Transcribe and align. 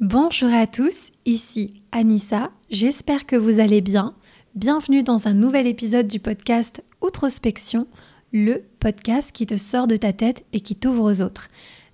Bonjour 0.00 0.54
à 0.54 0.68
tous, 0.68 1.10
ici 1.26 1.82
Anissa, 1.90 2.50
j'espère 2.70 3.26
que 3.26 3.34
vous 3.34 3.58
allez 3.58 3.80
bien. 3.80 4.14
Bienvenue 4.54 5.02
dans 5.02 5.26
un 5.26 5.34
nouvel 5.34 5.66
épisode 5.66 6.06
du 6.06 6.20
podcast 6.20 6.84
Outrospection, 7.02 7.88
le 8.32 8.62
podcast 8.78 9.32
qui 9.32 9.44
te 9.44 9.56
sort 9.56 9.88
de 9.88 9.96
ta 9.96 10.12
tête 10.12 10.44
et 10.52 10.60
qui 10.60 10.76
t'ouvre 10.76 11.02
aux 11.02 11.20
autres. 11.20 11.48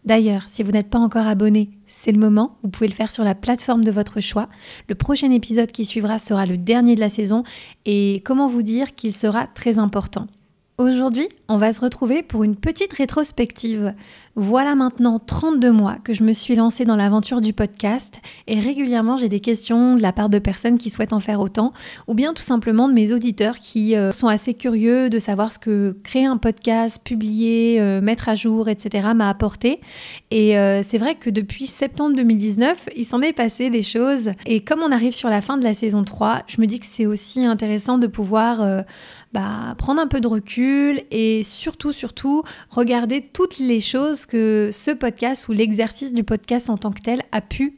D'ailleurs, 0.04 0.44
si 0.50 0.62
vous 0.62 0.70
n'êtes 0.70 0.90
pas 0.90 0.98
encore 0.98 1.26
abonné, 1.26 1.70
c'est 1.86 2.12
le 2.12 2.18
moment, 2.18 2.58
vous 2.62 2.68
pouvez 2.68 2.88
le 2.88 2.92
faire 2.92 3.10
sur 3.10 3.24
la 3.24 3.34
plateforme 3.34 3.84
de 3.84 3.90
votre 3.90 4.20
choix. 4.20 4.50
Le 4.86 4.94
prochain 4.94 5.30
épisode 5.30 5.72
qui 5.72 5.86
suivra 5.86 6.18
sera 6.18 6.44
le 6.44 6.58
dernier 6.58 6.96
de 6.96 7.00
la 7.00 7.08
saison 7.08 7.42
et 7.86 8.20
comment 8.26 8.48
vous 8.48 8.62
dire 8.62 8.94
qu'il 8.94 9.14
sera 9.14 9.46
très 9.46 9.78
important. 9.78 10.26
Aujourd'hui, 10.76 11.28
on 11.48 11.56
va 11.56 11.72
se 11.72 11.80
retrouver 11.80 12.24
pour 12.24 12.42
une 12.42 12.56
petite 12.56 12.92
rétrospective. 12.92 13.94
Voilà 14.34 14.74
maintenant 14.74 15.20
32 15.20 15.70
mois 15.70 15.94
que 16.02 16.12
je 16.12 16.24
me 16.24 16.32
suis 16.32 16.56
lancée 16.56 16.84
dans 16.84 16.96
l'aventure 16.96 17.40
du 17.40 17.52
podcast 17.52 18.20
et 18.48 18.58
régulièrement 18.58 19.16
j'ai 19.16 19.28
des 19.28 19.38
questions 19.38 19.94
de 19.94 20.02
la 20.02 20.12
part 20.12 20.28
de 20.28 20.40
personnes 20.40 20.76
qui 20.76 20.90
souhaitent 20.90 21.12
en 21.12 21.20
faire 21.20 21.38
autant 21.38 21.72
ou 22.08 22.14
bien 22.14 22.34
tout 22.34 22.42
simplement 22.42 22.88
de 22.88 22.92
mes 22.92 23.12
auditeurs 23.12 23.60
qui 23.60 23.94
euh, 23.94 24.10
sont 24.10 24.26
assez 24.26 24.54
curieux 24.54 25.10
de 25.10 25.20
savoir 25.20 25.52
ce 25.52 25.60
que 25.60 25.96
créer 26.02 26.24
un 26.24 26.38
podcast, 26.38 27.00
publier, 27.04 27.80
euh, 27.80 28.00
mettre 28.00 28.28
à 28.28 28.34
jour, 28.34 28.68
etc. 28.68 29.10
m'a 29.14 29.28
apporté. 29.28 29.80
Et 30.32 30.58
euh, 30.58 30.82
c'est 30.82 30.98
vrai 30.98 31.14
que 31.14 31.30
depuis 31.30 31.66
septembre 31.66 32.16
2019, 32.16 32.88
il 32.96 33.04
s'en 33.04 33.22
est 33.22 33.32
passé 33.32 33.70
des 33.70 33.82
choses 33.82 34.32
et 34.44 34.64
comme 34.64 34.80
on 34.80 34.90
arrive 34.90 35.14
sur 35.14 35.28
la 35.28 35.40
fin 35.40 35.56
de 35.56 35.62
la 35.62 35.74
saison 35.74 36.02
3, 36.02 36.42
je 36.48 36.60
me 36.60 36.66
dis 36.66 36.80
que 36.80 36.86
c'est 36.90 37.06
aussi 37.06 37.44
intéressant 37.44 37.96
de 37.96 38.08
pouvoir 38.08 38.84
bah, 39.34 39.74
prendre 39.78 40.00
un 40.00 40.06
peu 40.06 40.20
de 40.20 40.28
recul 40.28 41.02
et 41.10 41.42
surtout, 41.42 41.92
surtout, 41.92 42.44
regarder 42.70 43.20
toutes 43.20 43.58
les 43.58 43.80
choses 43.80 44.26
que 44.26 44.70
ce 44.72 44.92
podcast 44.92 45.48
ou 45.48 45.52
l'exercice 45.52 46.12
du 46.14 46.22
podcast 46.22 46.70
en 46.70 46.76
tant 46.76 46.92
que 46.92 47.02
tel 47.02 47.20
a 47.32 47.40
pu 47.40 47.76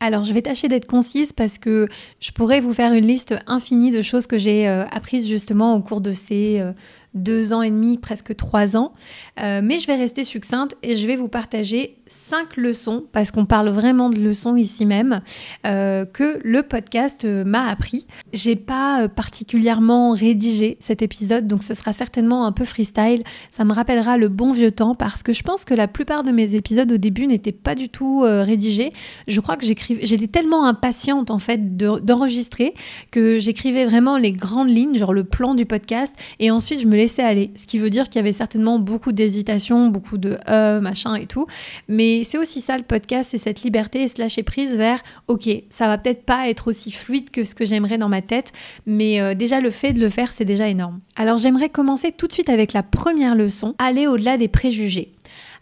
Alors, 0.00 0.24
je 0.24 0.32
vais 0.32 0.42
tâcher 0.42 0.68
d'être 0.68 0.86
concise 0.86 1.32
parce 1.32 1.58
que 1.58 1.88
je 2.20 2.30
pourrais 2.30 2.60
vous 2.60 2.72
faire 2.72 2.92
une 2.92 3.06
liste 3.06 3.34
infinie 3.48 3.90
de 3.90 4.00
choses 4.00 4.28
que 4.28 4.38
j'ai 4.38 4.68
euh, 4.68 4.84
apprises 4.86 5.28
justement 5.28 5.74
au 5.74 5.80
cours 5.80 6.00
de 6.00 6.12
ces 6.12 6.60
euh, 6.60 6.72
deux 7.14 7.52
ans 7.52 7.62
et 7.62 7.70
demi, 7.70 7.98
presque 7.98 8.36
trois 8.36 8.76
ans. 8.76 8.92
Euh, 9.40 9.60
mais 9.62 9.78
je 9.78 9.88
vais 9.88 9.96
rester 9.96 10.22
succincte 10.22 10.76
et 10.84 10.96
je 10.96 11.04
vais 11.06 11.16
vous 11.16 11.26
partager 11.26 11.96
cinq 12.06 12.56
leçons, 12.56 13.06
parce 13.10 13.32
qu'on 13.32 13.44
parle 13.44 13.70
vraiment 13.70 14.08
de 14.08 14.18
leçons 14.18 14.56
ici 14.56 14.86
même, 14.86 15.20
que 15.64 16.40
le 16.42 16.62
podcast 16.62 17.26
m'a 17.26 17.66
appris. 17.68 18.06
J'ai 18.32 18.56
pas 18.56 19.08
particulièrement 19.08 20.12
rédigé 20.12 20.78
cet 20.80 21.02
épisode, 21.02 21.46
donc 21.46 21.62
ce 21.62 21.74
sera 21.74 21.92
certainement 21.92 22.46
un 22.46 22.52
peu 22.52 22.64
freestyle. 22.64 23.24
Ça 23.50 23.66
me 23.66 23.74
rappellera 23.74 24.16
le 24.16 24.28
bon 24.28 24.52
vieux 24.52 24.70
temps 24.70 24.94
parce 24.94 25.22
que 25.22 25.34
je 25.34 25.42
pense 25.42 25.66
que 25.66 25.74
la 25.74 25.86
plupart 25.86 26.24
de 26.24 26.32
mes 26.32 26.54
épisodes 26.54 26.90
au 26.90 26.96
début 26.96 27.26
n'étaient 27.26 27.52
pas 27.52 27.74
du 27.74 27.90
tout 27.90 28.20
rédigés. 28.20 28.92
Je 29.26 29.40
crois 29.40 29.56
que 29.56 29.66
j'étais 29.66 30.28
tellement 30.28 30.64
impatiente 30.64 31.30
en 31.30 31.38
fait 31.38 31.76
d'enregistrer 31.76 32.74
que 33.10 33.38
j'écrivais 33.38 33.84
vraiment 33.84 34.16
les 34.18 34.32
grandes 34.32 34.70
lignes, 34.70 34.96
genre 34.98 35.12
le 35.12 35.24
plan 35.24 35.54
du 35.54 35.66
podcast, 35.66 36.14
et 36.38 36.50
ensuite 36.50 36.80
je 36.80 36.86
me 36.86 36.96
laissais 36.96 37.22
aller. 37.22 37.50
Ce 37.56 37.66
qui 37.66 37.78
veut 37.78 37.90
dire 37.90 38.08
qu'il 38.08 38.16
y 38.16 38.18
avait 38.20 38.32
certainement 38.32 38.78
beaucoup 38.78 39.12
d'hésitation, 39.12 39.88
beaucoup 39.88 40.18
de 40.18 40.38
euh, 40.48 40.80
machin 40.80 41.14
et 41.14 41.26
tout. 41.26 41.46
Mais 41.88 42.24
c'est 42.24 42.38
aussi 42.38 42.60
ça 42.60 42.76
le 42.76 42.84
podcast, 42.84 43.30
c'est 43.30 43.38
cette 43.38 43.62
liberté 43.62 44.02
et 44.02 44.08
se 44.08 44.20
lâcher 44.20 44.42
prise 44.42 44.76
vers 44.76 45.02
ok, 45.26 45.48
ça 45.70 45.86
va 45.86 45.98
peut-être 45.98 46.24
pas 46.24 46.48
être 46.48 46.68
aussi 46.68 46.90
fluide 46.92 47.30
que 47.30 47.44
ce 47.44 47.54
que 47.54 47.64
j'aimerais 47.64 47.98
dans 47.98 48.08
ma 48.08 48.22
tête, 48.22 48.52
mais 48.86 49.20
euh, 49.20 49.34
déjà 49.34 49.60
le 49.60 49.70
fait 49.70 49.92
de 49.92 50.00
le 50.00 50.10
faire, 50.10 50.32
c'est 50.32 50.44
déjà 50.44 50.68
énorme. 50.68 51.00
Alors 51.16 51.38
j'aimerais 51.38 51.68
commencer 51.68 52.12
tout 52.12 52.26
de 52.26 52.32
suite 52.32 52.48
avec 52.48 52.72
la 52.72 52.82
première 52.82 53.34
leçon, 53.34 53.74
aller 53.78 54.06
au-delà 54.06 54.36
des 54.36 54.48
préjugés. 54.48 55.12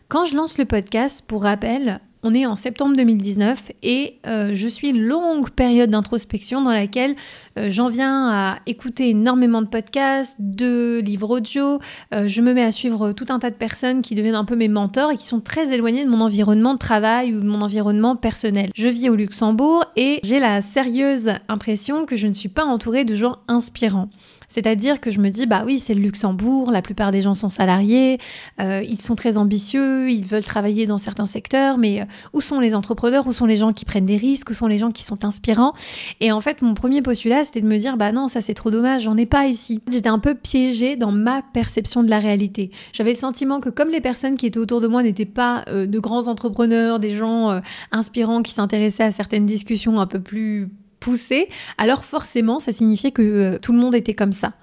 Quand 0.08 0.24
je 0.24 0.36
lance 0.36 0.58
le 0.58 0.64
podcast, 0.64 1.24
pour 1.26 1.42
rappel, 1.42 2.00
on 2.26 2.34
est 2.34 2.44
en 2.44 2.56
septembre 2.56 2.96
2019 2.96 3.70
et 3.84 4.16
euh, 4.26 4.50
je 4.52 4.66
suis 4.66 4.90
longue 4.90 5.50
période 5.50 5.90
d'introspection 5.90 6.60
dans 6.60 6.72
laquelle 6.72 7.14
euh, 7.56 7.70
j'en 7.70 7.88
viens 7.88 8.28
à 8.28 8.58
écouter 8.66 9.10
énormément 9.10 9.62
de 9.62 9.68
podcasts, 9.68 10.34
de 10.40 11.00
livres 11.04 11.30
audio. 11.30 11.78
Euh, 12.12 12.26
je 12.26 12.42
me 12.42 12.52
mets 12.52 12.64
à 12.64 12.72
suivre 12.72 13.12
tout 13.12 13.26
un 13.28 13.38
tas 13.38 13.50
de 13.50 13.54
personnes 13.54 14.02
qui 14.02 14.16
deviennent 14.16 14.34
un 14.34 14.44
peu 14.44 14.56
mes 14.56 14.66
mentors 14.66 15.12
et 15.12 15.16
qui 15.16 15.24
sont 15.24 15.38
très 15.38 15.72
éloignées 15.72 16.04
de 16.04 16.10
mon 16.10 16.20
environnement 16.20 16.74
de 16.74 16.80
travail 16.80 17.32
ou 17.32 17.40
de 17.40 17.46
mon 17.46 17.60
environnement 17.60 18.16
personnel. 18.16 18.70
Je 18.74 18.88
vis 18.88 19.08
au 19.08 19.14
Luxembourg 19.14 19.84
et 19.94 20.18
j'ai 20.24 20.40
la 20.40 20.62
sérieuse 20.62 21.30
impression 21.48 22.06
que 22.06 22.16
je 22.16 22.26
ne 22.26 22.32
suis 22.32 22.48
pas 22.48 22.64
entourée 22.64 23.04
de 23.04 23.14
gens 23.14 23.36
inspirants. 23.46 24.08
C'est-à-dire 24.48 25.00
que 25.00 25.10
je 25.10 25.20
me 25.20 25.28
dis, 25.28 25.46
bah 25.46 25.62
oui, 25.66 25.78
c'est 25.78 25.94
le 25.94 26.00
Luxembourg, 26.00 26.70
la 26.70 26.82
plupart 26.82 27.10
des 27.10 27.22
gens 27.22 27.34
sont 27.34 27.48
salariés, 27.48 28.18
euh, 28.60 28.82
ils 28.82 29.00
sont 29.00 29.14
très 29.14 29.36
ambitieux, 29.38 30.10
ils 30.10 30.24
veulent 30.24 30.44
travailler 30.44 30.86
dans 30.86 30.98
certains 30.98 31.26
secteurs, 31.26 31.78
mais 31.78 32.02
euh, 32.02 32.04
où 32.32 32.40
sont 32.40 32.60
les 32.60 32.74
entrepreneurs, 32.74 33.26
où 33.26 33.32
sont 33.32 33.46
les 33.46 33.56
gens 33.56 33.72
qui 33.72 33.84
prennent 33.84 34.06
des 34.06 34.16
risques, 34.16 34.50
où 34.50 34.54
sont 34.54 34.66
les 34.66 34.78
gens 34.78 34.90
qui 34.90 35.02
sont 35.02 35.24
inspirants? 35.24 35.72
Et 36.20 36.32
en 36.32 36.40
fait, 36.40 36.62
mon 36.62 36.74
premier 36.74 37.02
postulat, 37.02 37.44
c'était 37.44 37.60
de 37.60 37.66
me 37.66 37.78
dire, 37.78 37.96
bah 37.96 38.12
non, 38.12 38.28
ça 38.28 38.40
c'est 38.40 38.54
trop 38.54 38.70
dommage, 38.70 39.02
j'en 39.02 39.16
ai 39.16 39.26
pas 39.26 39.46
ici. 39.46 39.80
J'étais 39.90 40.08
un 40.08 40.18
peu 40.18 40.34
piégée 40.34 40.96
dans 40.96 41.12
ma 41.12 41.42
perception 41.42 42.02
de 42.02 42.10
la 42.10 42.18
réalité. 42.18 42.70
J'avais 42.92 43.12
le 43.12 43.18
sentiment 43.18 43.60
que 43.60 43.68
comme 43.68 43.90
les 43.90 44.00
personnes 44.00 44.36
qui 44.36 44.46
étaient 44.46 44.58
autour 44.58 44.80
de 44.80 44.88
moi 44.88 45.02
n'étaient 45.02 45.24
pas 45.24 45.64
euh, 45.68 45.86
de 45.86 45.98
grands 45.98 46.28
entrepreneurs, 46.28 46.98
des 46.98 47.16
gens 47.16 47.60
inspirants 47.92 48.42
qui 48.42 48.52
s'intéressaient 48.52 49.04
à 49.04 49.10
certaines 49.10 49.46
discussions 49.46 49.98
un 49.98 50.06
peu 50.06 50.20
plus 50.20 50.68
poussé, 51.06 51.48
alors 51.78 52.02
forcément, 52.02 52.58
ça 52.58 52.72
signifiait 52.72 53.12
que 53.12 53.22
euh, 53.22 53.58
tout 53.62 53.72
le 53.72 53.78
monde 53.78 53.94
était 53.94 54.12
comme 54.12 54.32
ça. 54.32 54.54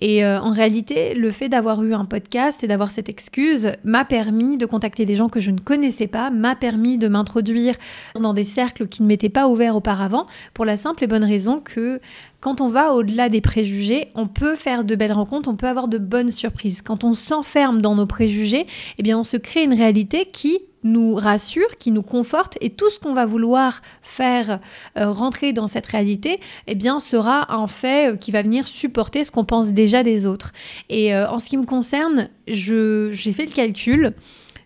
Et 0.00 0.24
euh, 0.24 0.40
en 0.40 0.50
réalité, 0.50 1.14
le 1.14 1.30
fait 1.30 1.48
d'avoir 1.48 1.84
eu 1.84 1.94
un 1.94 2.06
podcast 2.06 2.64
et 2.64 2.66
d'avoir 2.66 2.90
cette 2.90 3.08
excuse 3.08 3.70
m'a 3.84 4.04
permis 4.04 4.56
de 4.56 4.66
contacter 4.66 5.06
des 5.06 5.14
gens 5.14 5.28
que 5.28 5.38
je 5.38 5.52
ne 5.52 5.60
connaissais 5.60 6.08
pas, 6.08 6.30
m'a 6.30 6.56
permis 6.56 6.98
de 6.98 7.06
m'introduire 7.06 7.76
dans 8.18 8.34
des 8.34 8.42
cercles 8.42 8.88
qui 8.88 9.04
ne 9.04 9.06
m'étaient 9.06 9.28
pas 9.28 9.46
ouverts 9.46 9.76
auparavant, 9.76 10.26
pour 10.54 10.64
la 10.64 10.76
simple 10.76 11.04
et 11.04 11.06
bonne 11.06 11.22
raison 11.22 11.60
que 11.60 12.00
quand 12.42 12.60
on 12.60 12.68
va 12.68 12.92
au-delà 12.92 13.28
des 13.28 13.40
préjugés, 13.40 14.08
on 14.16 14.26
peut 14.26 14.56
faire 14.56 14.84
de 14.84 14.96
belles 14.96 15.12
rencontres, 15.12 15.48
on 15.48 15.54
peut 15.54 15.68
avoir 15.68 15.86
de 15.86 15.96
bonnes 15.96 16.32
surprises. 16.32 16.82
Quand 16.82 17.04
on 17.04 17.14
s'enferme 17.14 17.80
dans 17.80 17.94
nos 17.94 18.04
préjugés, 18.04 18.66
eh 18.98 19.02
bien 19.04 19.16
on 19.16 19.24
se 19.24 19.36
crée 19.36 19.62
une 19.62 19.72
réalité 19.72 20.26
qui 20.26 20.58
nous 20.82 21.14
rassure, 21.14 21.78
qui 21.78 21.92
nous 21.92 22.02
conforte 22.02 22.58
et 22.60 22.70
tout 22.70 22.90
ce 22.90 22.98
qu'on 22.98 23.14
va 23.14 23.26
vouloir 23.26 23.80
faire 24.02 24.58
euh, 24.98 25.12
rentrer 25.12 25.52
dans 25.52 25.68
cette 25.68 25.86
réalité, 25.86 26.40
eh 26.66 26.74
bien 26.74 26.98
sera 26.98 27.54
un 27.54 27.68
fait 27.68 28.10
euh, 28.12 28.16
qui 28.16 28.32
va 28.32 28.42
venir 28.42 28.66
supporter 28.66 29.22
ce 29.22 29.30
qu'on 29.30 29.44
pense 29.44 29.70
déjà 29.70 30.02
des 30.02 30.26
autres. 30.26 30.52
Et 30.88 31.14
euh, 31.14 31.28
en 31.28 31.38
ce 31.38 31.48
qui 31.48 31.56
me 31.56 31.64
concerne, 31.64 32.28
j'ai 32.48 33.32
fait 33.32 33.46
le 33.46 33.54
calcul 33.54 34.14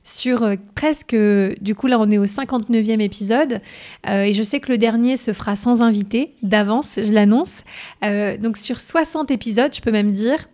sur 0.06 0.48
presque, 0.74 1.14
du 1.14 1.74
coup 1.74 1.88
là 1.88 1.98
on 1.98 2.10
est 2.10 2.18
au 2.18 2.26
59e 2.26 3.00
épisode, 3.00 3.60
et 4.08 4.32
je 4.32 4.42
sais 4.42 4.60
que 4.60 4.70
le 4.70 4.78
dernier 4.78 5.16
se 5.16 5.32
fera 5.32 5.56
sans 5.56 5.82
invité, 5.82 6.34
d'avance, 6.42 6.98
je 7.02 7.12
l'annonce. 7.12 7.64
donc 8.02 8.56
sur 8.56 8.78
60 8.80 9.30
épisodes, 9.30 9.74
je 9.74 9.80
peux 9.80 9.90
même 9.90 10.12
dire, 10.12 10.48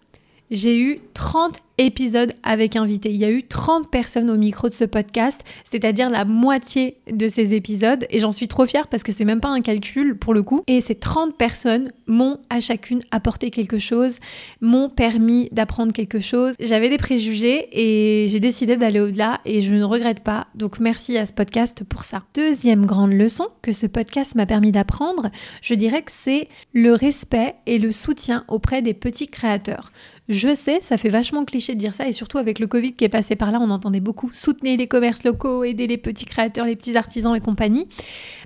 j'ai 0.50 0.78
eu 0.78 0.98
30 1.14 1.58
épisode 1.78 2.32
avec 2.42 2.76
invité. 2.76 3.10
Il 3.10 3.16
y 3.16 3.24
a 3.24 3.30
eu 3.30 3.42
30 3.42 3.90
personnes 3.90 4.30
au 4.30 4.36
micro 4.36 4.68
de 4.68 4.74
ce 4.74 4.84
podcast, 4.84 5.42
c'est-à-dire 5.64 6.10
la 6.10 6.24
moitié 6.24 6.96
de 7.10 7.28
ces 7.28 7.54
épisodes. 7.54 8.06
Et 8.10 8.18
j'en 8.18 8.32
suis 8.32 8.48
trop 8.48 8.66
fière 8.66 8.88
parce 8.88 9.02
que 9.02 9.12
c'est 9.12 9.24
même 9.24 9.40
pas 9.40 9.48
un 9.48 9.60
calcul 9.60 10.16
pour 10.16 10.34
le 10.34 10.42
coup. 10.42 10.62
Et 10.66 10.80
ces 10.80 10.94
30 10.94 11.36
personnes 11.36 11.90
m'ont 12.06 12.38
à 12.50 12.60
chacune 12.60 13.00
apporté 13.10 13.50
quelque 13.50 13.78
chose, 13.78 14.18
m'ont 14.60 14.88
permis 14.88 15.48
d'apprendre 15.52 15.92
quelque 15.92 16.20
chose. 16.20 16.54
J'avais 16.60 16.88
des 16.88 16.98
préjugés 16.98 17.68
et 17.72 18.28
j'ai 18.28 18.40
décidé 18.40 18.76
d'aller 18.76 19.00
au-delà 19.00 19.40
et 19.44 19.62
je 19.62 19.74
ne 19.74 19.84
regrette 19.84 20.20
pas. 20.20 20.48
Donc 20.54 20.78
merci 20.80 21.16
à 21.16 21.26
ce 21.26 21.32
podcast 21.32 21.84
pour 21.84 22.04
ça. 22.04 22.22
Deuxième 22.34 22.86
grande 22.86 23.12
leçon 23.12 23.48
que 23.62 23.72
ce 23.72 23.86
podcast 23.86 24.34
m'a 24.34 24.46
permis 24.46 24.72
d'apprendre, 24.72 25.30
je 25.62 25.74
dirais 25.74 26.02
que 26.02 26.12
c'est 26.12 26.48
le 26.72 26.92
respect 26.94 27.54
et 27.66 27.78
le 27.78 27.92
soutien 27.92 28.44
auprès 28.48 28.82
des 28.82 28.94
petits 28.94 29.28
créateurs. 29.28 29.92
Je 30.28 30.54
sais, 30.54 30.80
ça 30.82 30.96
fait 30.96 31.08
vachement 31.08 31.44
cliché 31.44 31.61
de 31.70 31.78
dire 31.78 31.94
ça, 31.94 32.06
et 32.06 32.12
surtout 32.12 32.38
avec 32.38 32.58
le 32.58 32.66
Covid 32.66 32.92
qui 32.92 33.04
est 33.04 33.08
passé 33.08 33.36
par 33.36 33.52
là, 33.52 33.58
on 33.60 33.70
entendait 33.70 34.00
beaucoup 34.00 34.30
soutenez 34.32 34.76
les 34.76 34.88
commerces 34.88 35.24
locaux, 35.24 35.64
aidez 35.64 35.86
les 35.86 35.98
petits 35.98 36.24
créateurs, 36.24 36.66
les 36.66 36.76
petits 36.76 36.96
artisans 36.96 37.34
et 37.34 37.40
compagnie. 37.40 37.88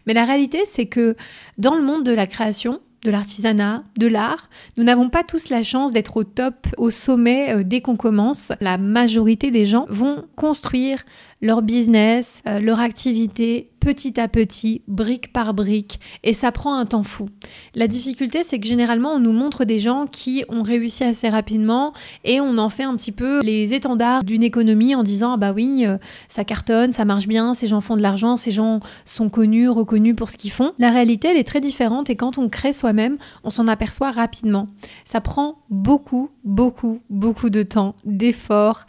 Mais 0.06 0.14
la 0.14 0.24
réalité, 0.24 0.60
c'est 0.66 0.86
que 0.86 1.16
dans 1.58 1.74
le 1.74 1.82
monde 1.82 2.04
de 2.04 2.12
la 2.12 2.26
création, 2.26 2.80
de 3.04 3.10
l'artisanat, 3.10 3.84
de 3.98 4.06
l'art. 4.08 4.50
Nous 4.76 4.84
n'avons 4.84 5.08
pas 5.08 5.22
tous 5.22 5.48
la 5.48 5.62
chance 5.62 5.92
d'être 5.92 6.16
au 6.16 6.24
top, 6.24 6.66
au 6.76 6.90
sommet 6.90 7.54
euh, 7.54 7.62
dès 7.64 7.80
qu'on 7.80 7.96
commence. 7.96 8.52
La 8.60 8.78
majorité 8.78 9.50
des 9.50 9.64
gens 9.64 9.86
vont 9.88 10.24
construire 10.34 11.04
leur 11.40 11.62
business, 11.62 12.42
euh, 12.46 12.60
leur 12.60 12.80
activité 12.80 13.70
petit 13.78 14.18
à 14.18 14.26
petit, 14.26 14.82
brique 14.88 15.32
par 15.32 15.54
brique, 15.54 16.00
et 16.24 16.32
ça 16.32 16.50
prend 16.50 16.74
un 16.74 16.86
temps 16.86 17.04
fou. 17.04 17.28
La 17.76 17.86
difficulté, 17.86 18.42
c'est 18.42 18.58
que 18.58 18.66
généralement, 18.66 19.12
on 19.12 19.20
nous 19.20 19.32
montre 19.32 19.64
des 19.64 19.78
gens 19.78 20.06
qui 20.10 20.44
ont 20.48 20.64
réussi 20.64 21.04
assez 21.04 21.28
rapidement 21.28 21.92
et 22.24 22.40
on 22.40 22.58
en 22.58 22.68
fait 22.68 22.82
un 22.82 22.96
petit 22.96 23.12
peu 23.12 23.42
les 23.42 23.74
étendards 23.74 24.24
d'une 24.24 24.42
économie 24.42 24.96
en 24.96 25.04
disant 25.04 25.34
ah 25.34 25.36
bah 25.36 25.52
oui, 25.54 25.84
euh, 25.86 25.98
ça 26.26 26.42
cartonne, 26.42 26.92
ça 26.92 27.04
marche 27.04 27.28
bien, 27.28 27.54
ces 27.54 27.68
gens 27.68 27.80
font 27.80 27.96
de 27.96 28.02
l'argent, 28.02 28.36
ces 28.36 28.50
gens 28.50 28.80
sont 29.04 29.28
connus, 29.28 29.68
reconnus 29.68 30.16
pour 30.16 30.30
ce 30.30 30.36
qu'ils 30.36 30.50
font. 30.50 30.72
La 30.78 30.90
réalité, 30.90 31.28
elle 31.28 31.36
est 31.36 31.46
très 31.46 31.60
différente 31.60 32.10
et 32.10 32.16
quand 32.16 32.38
on 32.38 32.48
crée 32.48 32.72
soi-même, 32.72 33.18
on 33.44 33.50
s'en 33.50 33.68
aperçoit 33.68 34.10
rapidement. 34.10 34.66
Ça 35.04 35.20
prend 35.20 35.58
beaucoup, 35.70 36.30
beaucoup, 36.44 37.00
beaucoup 37.08 37.50
de 37.50 37.62
temps, 37.62 37.94
d'efforts, 38.04 38.86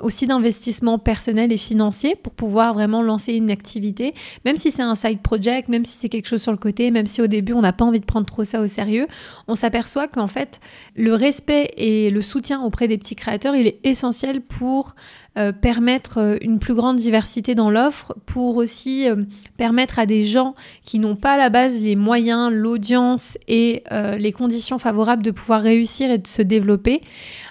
aussi 0.00 0.26
d'investissement 0.26 0.98
personnel 0.98 1.52
et 1.52 1.56
financier 1.56 1.89
pour 2.22 2.32
pouvoir 2.34 2.74
vraiment 2.74 3.02
lancer 3.02 3.32
une 3.34 3.50
activité, 3.50 4.14
même 4.44 4.56
si 4.56 4.70
c'est 4.70 4.82
un 4.82 4.94
side 4.94 5.20
project, 5.20 5.68
même 5.68 5.84
si 5.84 5.98
c'est 5.98 6.08
quelque 6.08 6.26
chose 6.26 6.42
sur 6.42 6.52
le 6.52 6.58
côté, 6.58 6.90
même 6.90 7.06
si 7.06 7.20
au 7.20 7.26
début 7.26 7.52
on 7.52 7.60
n'a 7.60 7.72
pas 7.72 7.84
envie 7.84 8.00
de 8.00 8.04
prendre 8.04 8.26
trop 8.26 8.44
ça 8.44 8.60
au 8.60 8.66
sérieux, 8.66 9.06
on 9.48 9.54
s'aperçoit 9.54 10.08
qu'en 10.08 10.26
fait 10.26 10.60
le 10.96 11.14
respect 11.14 11.72
et 11.76 12.10
le 12.10 12.22
soutien 12.22 12.62
auprès 12.62 12.88
des 12.88 12.98
petits 12.98 13.16
créateurs, 13.16 13.54
il 13.54 13.66
est 13.66 13.78
essentiel 13.84 14.40
pour 14.40 14.94
euh, 15.38 15.52
permettre 15.52 16.18
euh, 16.18 16.36
une 16.40 16.58
plus 16.58 16.74
grande 16.74 16.96
diversité 16.96 17.54
dans 17.54 17.70
l'offre, 17.70 18.16
pour 18.26 18.56
aussi 18.56 19.08
euh, 19.08 19.14
permettre 19.56 20.00
à 20.00 20.04
des 20.04 20.24
gens 20.24 20.54
qui 20.84 20.98
n'ont 20.98 21.14
pas 21.14 21.34
à 21.34 21.36
la 21.36 21.50
base 21.50 21.78
les 21.78 21.94
moyens, 21.94 22.52
l'audience 22.52 23.38
et 23.46 23.84
les 23.90 24.32
conditions 24.32 24.78
favorables 24.78 25.22
de 25.22 25.30
pouvoir 25.30 25.62
réussir 25.62 26.10
et 26.10 26.18
de 26.18 26.26
se 26.26 26.42
développer. 26.42 27.00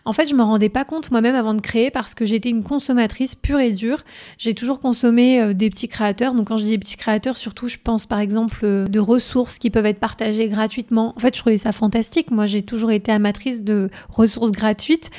En 0.06 0.14
fait, 0.14 0.28
je 0.28 0.36
me 0.36 0.42
rendais 0.42 0.70
pas 0.70 0.86
compte 0.86 1.12
moi-même 1.12 1.36
avant 1.36 1.54
de 1.54 1.62
créer 1.62 1.92
parce 1.92 2.16
que 2.16 2.26
j'étais 2.26 2.50
une 2.50 2.64
consommatrice 2.64 3.36
pure 3.36 3.60
et 3.60 3.72
dure. 3.72 4.00
J'ai 4.38 4.54
toujours 4.54 4.80
consommé 4.80 5.54
des 5.54 5.70
petits 5.70 5.88
créateurs. 5.88 6.34
Donc 6.34 6.48
quand 6.48 6.58
je 6.58 6.64
dis 6.64 6.78
petits 6.78 6.98
créateurs, 6.98 7.38
surtout 7.38 7.68
je 7.68 7.78
pense 7.82 8.06
par 8.06 8.20
exemple 8.20 8.66
de 8.90 9.00
ressources 9.00 9.58
qui 9.60 9.70
peuvent 9.70 9.86
être 9.86 10.00
partagées 10.00 10.50
gratuitement. 10.50 11.14
En 11.16 11.20
fait, 11.20 11.36
je 11.36 11.42
trouvais 11.42 11.58
ça 11.58 11.72
fantastique. 11.72 12.32
Moi, 12.32 12.46
j'ai 12.46 12.62
toujours 12.62 12.92
été 12.92 13.12
amatrice 13.12 13.64
de 13.64 13.90
ressources 14.10 14.52
gratuites. 14.52 15.12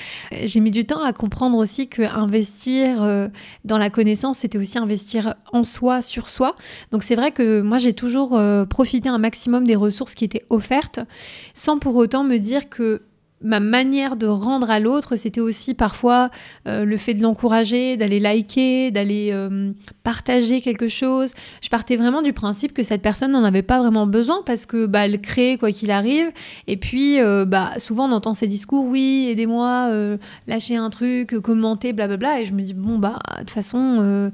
J'ai 0.42 0.60
mis 0.60 0.72
du 0.72 0.84
temps 0.84 1.02
à 1.02 1.12
comprendre 1.12 1.58
aussi 1.58 1.88
que 1.88 2.02
investir 2.02 2.49
investir 2.50 3.02
euh, 3.02 3.28
dans 3.64 3.78
la 3.78 3.90
connaissance, 3.90 4.38
c'était 4.38 4.58
aussi 4.58 4.78
investir 4.78 5.34
en 5.52 5.62
soi, 5.62 6.02
sur 6.02 6.28
soi. 6.28 6.56
Donc 6.90 7.02
c'est 7.02 7.14
vrai 7.14 7.32
que 7.32 7.60
moi 7.60 7.78
j'ai 7.78 7.92
toujours 7.92 8.36
euh, 8.36 8.64
profité 8.64 9.08
un 9.08 9.18
maximum 9.18 9.64
des 9.64 9.76
ressources 9.76 10.14
qui 10.14 10.24
étaient 10.24 10.44
offertes, 10.50 11.00
sans 11.54 11.78
pour 11.78 11.96
autant 11.96 12.24
me 12.24 12.38
dire 12.38 12.68
que 12.68 13.02
ma 13.42 13.60
manière 13.60 14.16
de 14.16 14.26
rendre 14.26 14.70
à 14.70 14.80
l'autre, 14.80 15.16
c'était 15.16 15.40
aussi 15.40 15.74
parfois 15.74 16.30
euh, 16.68 16.84
le 16.84 16.96
fait 16.96 17.14
de 17.14 17.22
l'encourager, 17.22 17.96
d'aller 17.96 18.20
liker, 18.20 18.90
d'aller 18.90 19.30
euh, 19.32 19.72
partager 20.02 20.60
quelque 20.60 20.88
chose. 20.88 21.32
Je 21.62 21.68
partais 21.70 21.96
vraiment 21.96 22.20
du 22.20 22.32
principe 22.32 22.74
que 22.74 22.82
cette 22.82 23.02
personne 23.02 23.30
n'en 23.30 23.44
avait 23.44 23.62
pas 23.62 23.78
vraiment 23.78 24.06
besoin 24.06 24.42
parce 24.44 24.66
que 24.66 24.86
bah, 24.86 25.06
elle 25.06 25.20
crée 25.20 25.56
quoi 25.58 25.72
qu'il 25.72 25.90
arrive. 25.90 26.30
Et 26.66 26.76
puis 26.76 27.18
euh, 27.20 27.46
bah, 27.46 27.72
souvent 27.78 28.08
on 28.08 28.12
entend 28.12 28.34
ces 28.34 28.46
discours, 28.46 28.84
oui, 28.84 29.28
aidez-moi, 29.30 29.90
lâchez 30.46 30.76
un 30.76 30.90
truc, 30.90 31.38
commentez, 31.40 31.92
blablabla. 31.92 32.42
Et 32.42 32.46
je 32.46 32.52
me 32.52 32.60
dis, 32.60 32.74
bon, 32.74 32.98
bah, 32.98 33.18
de 33.36 33.40
toute 33.40 33.50
façon 33.50 34.30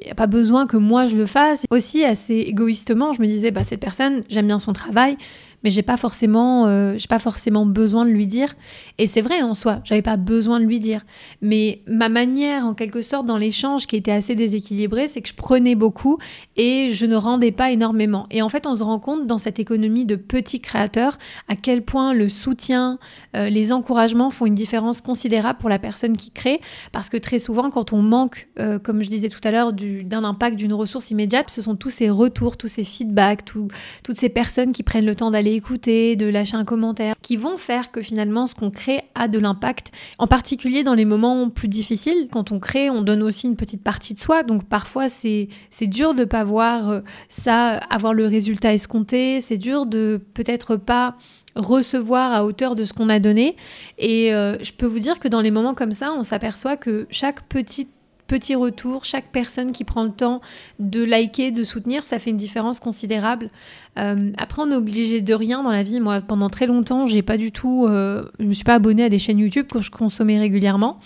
il 0.00 0.06
n'y 0.06 0.10
a 0.10 0.14
pas 0.14 0.26
besoin 0.26 0.66
que 0.66 0.76
moi 0.76 1.06
je 1.06 1.16
le 1.16 1.26
fasse. 1.26 1.64
Aussi, 1.70 2.04
assez 2.04 2.34
égoïstement, 2.34 3.12
je 3.12 3.22
me 3.22 3.26
disais, 3.26 3.50
bah, 3.50 3.64
cette 3.64 3.80
personne, 3.80 4.22
j'aime 4.28 4.46
bien 4.46 4.58
son 4.58 4.72
travail, 4.72 5.16
mais 5.64 5.70
j'ai 5.70 5.82
pas 5.82 5.96
forcément 5.96 6.66
euh, 6.66 6.94
j'ai 6.98 7.08
pas 7.08 7.18
forcément 7.18 7.66
besoin 7.66 8.04
de 8.04 8.10
lui 8.10 8.26
dire. 8.26 8.54
Et 8.98 9.06
c'est 9.06 9.22
vrai 9.22 9.42
en 9.42 9.54
soi 9.54 9.80
j'avais 9.84 10.02
pas 10.02 10.18
besoin 10.18 10.60
de 10.60 10.66
lui 10.66 10.78
dire. 10.78 11.00
Mais 11.40 11.80
ma 11.88 12.10
manière 12.10 12.66
en 12.66 12.74
quelque 12.74 13.02
sorte 13.02 13.26
dans 13.26 13.38
l'échange 13.38 13.86
qui 13.86 13.96
était 13.96 14.12
assez 14.12 14.34
déséquilibré 14.34 15.08
c'est 15.08 15.22
que 15.22 15.28
je 15.28 15.34
prenais 15.34 15.74
beaucoup 15.74 16.18
et 16.56 16.90
je 16.92 17.06
ne 17.06 17.16
rendais 17.16 17.50
pas 17.50 17.72
énormément. 17.72 18.26
Et 18.30 18.42
en 18.42 18.48
fait 18.50 18.66
on 18.66 18.76
se 18.76 18.82
rend 18.82 18.98
compte 18.98 19.26
dans 19.26 19.38
cette 19.38 19.58
économie 19.58 20.04
de 20.04 20.16
petits 20.16 20.60
créateurs 20.60 21.18
à 21.48 21.56
quel 21.56 21.82
point 21.82 22.12
le 22.12 22.28
soutien 22.28 22.98
euh, 23.34 23.48
les 23.48 23.72
encouragements 23.72 24.30
font 24.30 24.46
une 24.46 24.54
différence 24.54 25.00
considérable 25.00 25.58
pour 25.58 25.70
la 25.70 25.78
personne 25.78 26.16
qui 26.16 26.30
crée. 26.30 26.60
Parce 26.92 27.08
que 27.08 27.16
très 27.16 27.38
souvent 27.38 27.70
quand 27.70 27.94
on 27.94 28.02
manque 28.02 28.48
euh, 28.60 28.78
comme 28.78 29.02
je 29.02 29.08
disais 29.08 29.30
tout 29.30 29.40
à 29.42 29.50
l'heure 29.50 29.72
d'un 29.72 30.24
impact 30.24 30.56
d'une 30.56 30.74
ressource 30.74 31.10
immédiate 31.10 31.48
ce 31.48 31.62
sont 31.62 31.74
tous 31.74 31.90
ces 31.90 32.10
retours 32.10 32.58
tous 32.58 32.68
ces 32.68 32.84
feedbacks 32.84 33.44
toutes 33.44 33.72
ces 34.16 34.28
personnes 34.28 34.72
qui 34.72 34.82
prennent 34.82 35.06
le 35.06 35.14
temps 35.14 35.30
d'aller 35.30 35.53
écouter, 35.54 36.16
de 36.16 36.26
lâcher 36.26 36.56
un 36.56 36.64
commentaire, 36.64 37.14
qui 37.22 37.36
vont 37.36 37.56
faire 37.56 37.90
que 37.90 38.00
finalement 38.00 38.46
ce 38.46 38.54
qu'on 38.54 38.70
crée 38.70 39.02
a 39.14 39.28
de 39.28 39.38
l'impact, 39.38 39.92
en 40.18 40.26
particulier 40.26 40.82
dans 40.82 40.94
les 40.94 41.04
moments 41.04 41.48
plus 41.50 41.68
difficiles. 41.68 42.28
Quand 42.30 42.52
on 42.52 42.58
crée, 42.58 42.90
on 42.90 43.02
donne 43.02 43.22
aussi 43.22 43.46
une 43.46 43.56
petite 43.56 43.82
partie 43.82 44.14
de 44.14 44.20
soi, 44.20 44.42
donc 44.42 44.64
parfois 44.64 45.08
c'est 45.08 45.48
dur 45.82 46.14
de 46.14 46.24
pas 46.24 46.44
voir 46.44 46.90
euh, 46.90 47.00
ça, 47.28 47.74
avoir 47.90 48.14
le 48.14 48.26
résultat 48.26 48.74
escompté, 48.74 49.40
c'est 49.40 49.58
dur 49.58 49.86
de 49.86 50.20
peut-être 50.34 50.76
pas 50.76 51.16
recevoir 51.56 52.32
à 52.32 52.44
hauteur 52.44 52.74
de 52.74 52.84
ce 52.84 52.92
qu'on 52.92 53.08
a 53.08 53.18
donné. 53.18 53.56
Et 53.98 54.34
euh, 54.34 54.56
je 54.62 54.72
peux 54.72 54.86
vous 54.86 54.98
dire 54.98 55.20
que 55.20 55.28
dans 55.28 55.40
les 55.40 55.50
moments 55.50 55.74
comme 55.74 55.92
ça, 55.92 56.12
on 56.16 56.22
s'aperçoit 56.22 56.76
que 56.76 57.06
chaque 57.10 57.42
petite 57.48 57.90
petit 58.26 58.54
retour, 58.54 59.04
chaque 59.04 59.30
personne 59.32 59.72
qui 59.72 59.84
prend 59.84 60.04
le 60.04 60.10
temps 60.10 60.40
de 60.78 61.02
liker, 61.02 61.50
de 61.50 61.64
soutenir, 61.64 62.04
ça 62.04 62.18
fait 62.18 62.30
une 62.30 62.36
différence 62.36 62.80
considérable. 62.80 63.50
Euh, 63.98 64.32
après, 64.38 64.62
on 64.62 64.70
est 64.70 64.76
obligé 64.76 65.20
de 65.20 65.34
rien 65.34 65.62
dans 65.62 65.70
la 65.70 65.82
vie. 65.82 66.00
Moi, 66.00 66.20
pendant 66.20 66.48
très 66.48 66.66
longtemps, 66.66 67.06
j'ai 67.06 67.22
pas 67.22 67.36
du 67.36 67.52
tout, 67.52 67.86
euh, 67.86 68.24
je 68.38 68.44
me 68.44 68.52
suis 68.52 68.64
pas 68.64 68.74
abonnée 68.74 69.04
à 69.04 69.08
des 69.08 69.18
chaînes 69.18 69.38
YouTube 69.38 69.66
que 69.66 69.80
je 69.80 69.90
consommais 69.90 70.38
régulièrement, 70.38 70.98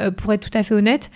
euh, 0.00 0.10
pour 0.10 0.32
être 0.32 0.48
tout 0.48 0.56
à 0.58 0.62
fait 0.62 0.74
honnête. 0.74 1.10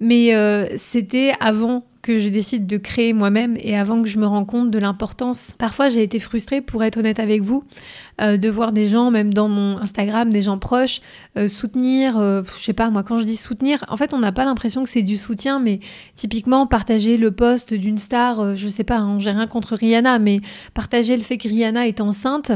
Mais 0.00 0.32
c'était 0.76 1.32
avant 1.40 1.82
que 2.08 2.20
je 2.20 2.30
décide 2.30 2.66
de 2.66 2.78
créer 2.78 3.12
moi-même 3.12 3.58
et 3.60 3.76
avant 3.76 4.02
que 4.02 4.08
je 4.08 4.18
me 4.18 4.26
rende 4.26 4.46
compte 4.46 4.70
de 4.70 4.78
l'importance. 4.78 5.52
Parfois, 5.58 5.90
j'ai 5.90 6.02
été 6.02 6.18
frustrée, 6.18 6.62
pour 6.62 6.82
être 6.82 6.96
honnête 6.96 7.20
avec 7.20 7.42
vous, 7.42 7.64
euh, 8.22 8.38
de 8.38 8.48
voir 8.48 8.72
des 8.72 8.88
gens, 8.88 9.10
même 9.10 9.34
dans 9.34 9.50
mon 9.50 9.76
Instagram, 9.76 10.32
des 10.32 10.40
gens 10.40 10.56
proches, 10.56 11.02
euh, 11.36 11.48
soutenir, 11.48 12.16
euh, 12.16 12.42
je 12.56 12.64
sais 12.64 12.72
pas, 12.72 12.88
moi, 12.88 13.02
quand 13.02 13.18
je 13.18 13.24
dis 13.24 13.36
soutenir, 13.36 13.84
en 13.88 13.98
fait, 13.98 14.14
on 14.14 14.20
n'a 14.20 14.32
pas 14.32 14.46
l'impression 14.46 14.84
que 14.84 14.88
c'est 14.88 15.02
du 15.02 15.18
soutien, 15.18 15.60
mais 15.60 15.80
typiquement, 16.14 16.66
partager 16.66 17.18
le 17.18 17.30
poste 17.30 17.74
d'une 17.74 17.98
star, 17.98 18.56
je 18.56 18.68
sais 18.68 18.84
pas, 18.84 18.96
hein, 18.96 19.18
j'ai 19.18 19.30
rien 19.30 19.46
contre 19.46 19.76
Rihanna, 19.76 20.18
mais 20.18 20.38
partager 20.72 21.14
le 21.14 21.22
fait 21.22 21.36
que 21.36 21.46
Rihanna 21.46 21.88
est 21.88 22.00
enceinte, 22.00 22.52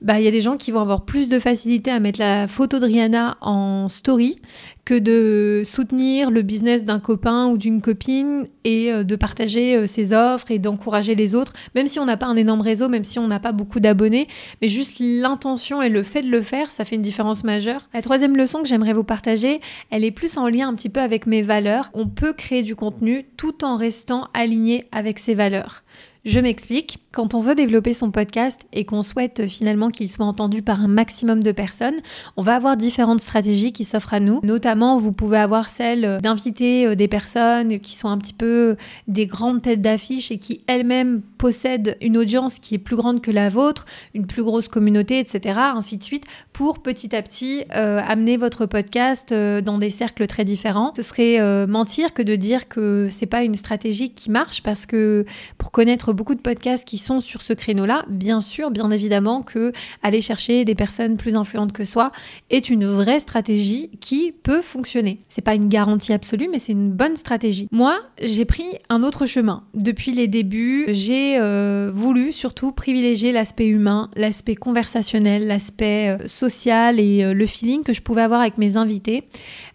bah, 0.00 0.20
il 0.20 0.24
y 0.24 0.28
a 0.28 0.30
des 0.30 0.42
gens 0.42 0.56
qui 0.56 0.70
vont 0.70 0.80
avoir 0.80 1.04
plus 1.04 1.28
de 1.28 1.38
facilité 1.38 1.90
à 1.90 1.98
mettre 1.98 2.20
la 2.20 2.46
photo 2.46 2.78
de 2.78 2.84
Rihanna 2.84 3.36
en 3.40 3.88
story 3.88 4.40
que 4.88 4.98
de 4.98 5.64
soutenir 5.66 6.30
le 6.30 6.40
business 6.40 6.82
d'un 6.82 6.98
copain 6.98 7.48
ou 7.48 7.58
d'une 7.58 7.82
copine 7.82 8.46
et 8.64 8.90
euh, 8.90 9.04
de 9.04 9.16
partager 9.16 9.76
euh, 9.76 9.86
ses 9.86 10.14
offres 10.14 10.50
et 10.50 10.58
d'encourager 10.58 11.14
les 11.14 11.34
autres, 11.34 11.52
même 11.74 11.86
si 11.86 11.98
on 11.98 12.06
n'a 12.06 12.16
pas 12.16 12.24
un 12.24 12.36
énorme 12.36 12.62
réseau, 12.62 12.88
même 12.88 13.04
si 13.04 13.18
on 13.18 13.26
n'a 13.26 13.38
pas 13.38 13.52
beaucoup 13.52 13.80
d'abonnés, 13.80 14.28
mais 14.62 14.68
juste 14.68 14.96
l'intention 14.98 15.82
et 15.82 15.90
le 15.90 16.02
fait 16.02 16.22
de 16.22 16.30
le 16.30 16.40
faire, 16.40 16.70
ça 16.70 16.86
fait 16.86 16.96
une 16.96 17.02
différence 17.02 17.44
majeure. 17.44 17.86
La 17.92 18.00
troisième 18.00 18.34
leçon 18.34 18.62
que 18.62 18.68
j'aimerais 18.68 18.94
vous 18.94 19.04
partager, 19.04 19.60
elle 19.90 20.04
est 20.04 20.10
plus 20.10 20.38
en 20.38 20.48
lien 20.48 20.68
un 20.68 20.74
petit 20.74 20.88
peu 20.88 21.00
avec 21.00 21.26
mes 21.26 21.42
valeurs. 21.42 21.90
On 21.92 22.08
peut 22.08 22.32
créer 22.32 22.62
du 22.62 22.74
contenu 22.74 23.26
tout 23.36 23.66
en 23.66 23.76
restant 23.76 24.28
aligné 24.32 24.86
avec 24.90 25.18
ses 25.18 25.34
valeurs. 25.34 25.82
Je 26.28 26.40
m'explique. 26.40 26.98
Quand 27.10 27.32
on 27.32 27.40
veut 27.40 27.54
développer 27.54 27.94
son 27.94 28.10
podcast 28.10 28.60
et 28.74 28.84
qu'on 28.84 29.02
souhaite 29.02 29.46
finalement 29.46 29.88
qu'il 29.88 30.12
soit 30.12 30.26
entendu 30.26 30.60
par 30.60 30.80
un 30.80 30.86
maximum 30.86 31.42
de 31.42 31.52
personnes, 31.52 31.96
on 32.36 32.42
va 32.42 32.54
avoir 32.54 32.76
différentes 32.76 33.22
stratégies 33.22 33.72
qui 33.72 33.84
s'offrent 33.84 34.12
à 34.12 34.20
nous. 34.20 34.40
Notamment, 34.42 34.77
vous 34.98 35.12
pouvez 35.12 35.38
avoir 35.38 35.68
celle 35.68 36.18
d'inviter 36.22 36.86
euh, 36.86 36.94
des 36.94 37.08
personnes 37.08 37.80
qui 37.80 37.96
sont 37.96 38.08
un 38.08 38.18
petit 38.18 38.32
peu 38.32 38.76
des 39.06 39.26
grandes 39.26 39.62
têtes 39.62 39.82
d'affiche 39.82 40.30
et 40.30 40.38
qui 40.38 40.62
elles-mêmes 40.66 41.20
possèdent 41.38 41.96
une 42.00 42.16
audience 42.16 42.58
qui 42.58 42.74
est 42.74 42.78
plus 42.78 42.96
grande 42.96 43.20
que 43.20 43.30
la 43.30 43.48
vôtre, 43.48 43.86
une 44.14 44.26
plus 44.26 44.42
grosse 44.42 44.68
communauté, 44.68 45.18
etc. 45.18 45.58
Ainsi 45.74 45.96
de 45.96 46.02
suite, 46.02 46.24
pour 46.52 46.82
petit 46.82 47.14
à 47.14 47.22
petit 47.22 47.64
euh, 47.74 48.00
amener 48.04 48.36
votre 48.36 48.66
podcast 48.66 49.32
euh, 49.32 49.60
dans 49.60 49.78
des 49.78 49.90
cercles 49.90 50.26
très 50.26 50.44
différents. 50.44 50.92
Ce 50.96 51.02
serait 51.02 51.38
mentir 51.66 52.14
que 52.14 52.22
de 52.22 52.36
dire 52.36 52.68
que 52.68 53.08
c'est 53.10 53.26
pas 53.26 53.42
une 53.42 53.54
stratégie 53.54 54.10
qui 54.10 54.30
marche 54.30 54.62
parce 54.62 54.86
que 54.86 55.24
pour 55.56 55.70
connaître 55.70 56.12
beaucoup 56.12 56.34
de 56.34 56.40
podcasts 56.40 56.86
qui 56.86 56.98
sont 56.98 57.20
sur 57.20 57.42
ce 57.42 57.52
créneau-là, 57.52 58.04
bien 58.08 58.40
sûr, 58.40 58.70
bien 58.70 58.90
évidemment 58.90 59.42
que 59.42 59.72
aller 60.02 60.20
chercher 60.20 60.64
des 60.64 60.74
personnes 60.74 61.16
plus 61.16 61.36
influentes 61.36 61.72
que 61.72 61.84
soi 61.84 62.12
est 62.50 62.70
une 62.70 62.86
vraie 62.86 63.20
stratégie 63.20 63.90
qui 64.00 64.32
peut 64.32 64.62
fonctionner. 64.68 65.20
C'est 65.28 65.42
pas 65.42 65.54
une 65.54 65.68
garantie 65.68 66.12
absolue, 66.12 66.48
mais 66.50 66.58
c'est 66.58 66.72
une 66.72 66.92
bonne 66.92 67.16
stratégie. 67.16 67.68
Moi, 67.72 67.98
j'ai 68.22 68.44
pris 68.44 68.64
un 68.88 69.02
autre 69.02 69.26
chemin. 69.26 69.64
Depuis 69.74 70.12
les 70.12 70.28
débuts, 70.28 70.86
j'ai 70.88 71.38
euh, 71.38 71.90
voulu 71.92 72.32
surtout 72.32 72.72
privilégier 72.72 73.32
l'aspect 73.32 73.66
humain, 73.66 74.10
l'aspect 74.14 74.54
conversationnel, 74.54 75.46
l'aspect 75.46 76.10
euh, 76.10 76.28
social 76.28 77.00
et 77.00 77.24
euh, 77.24 77.34
le 77.34 77.46
feeling 77.46 77.82
que 77.82 77.92
je 77.92 78.02
pouvais 78.02 78.22
avoir 78.22 78.40
avec 78.40 78.58
mes 78.58 78.76
invités 78.76 79.24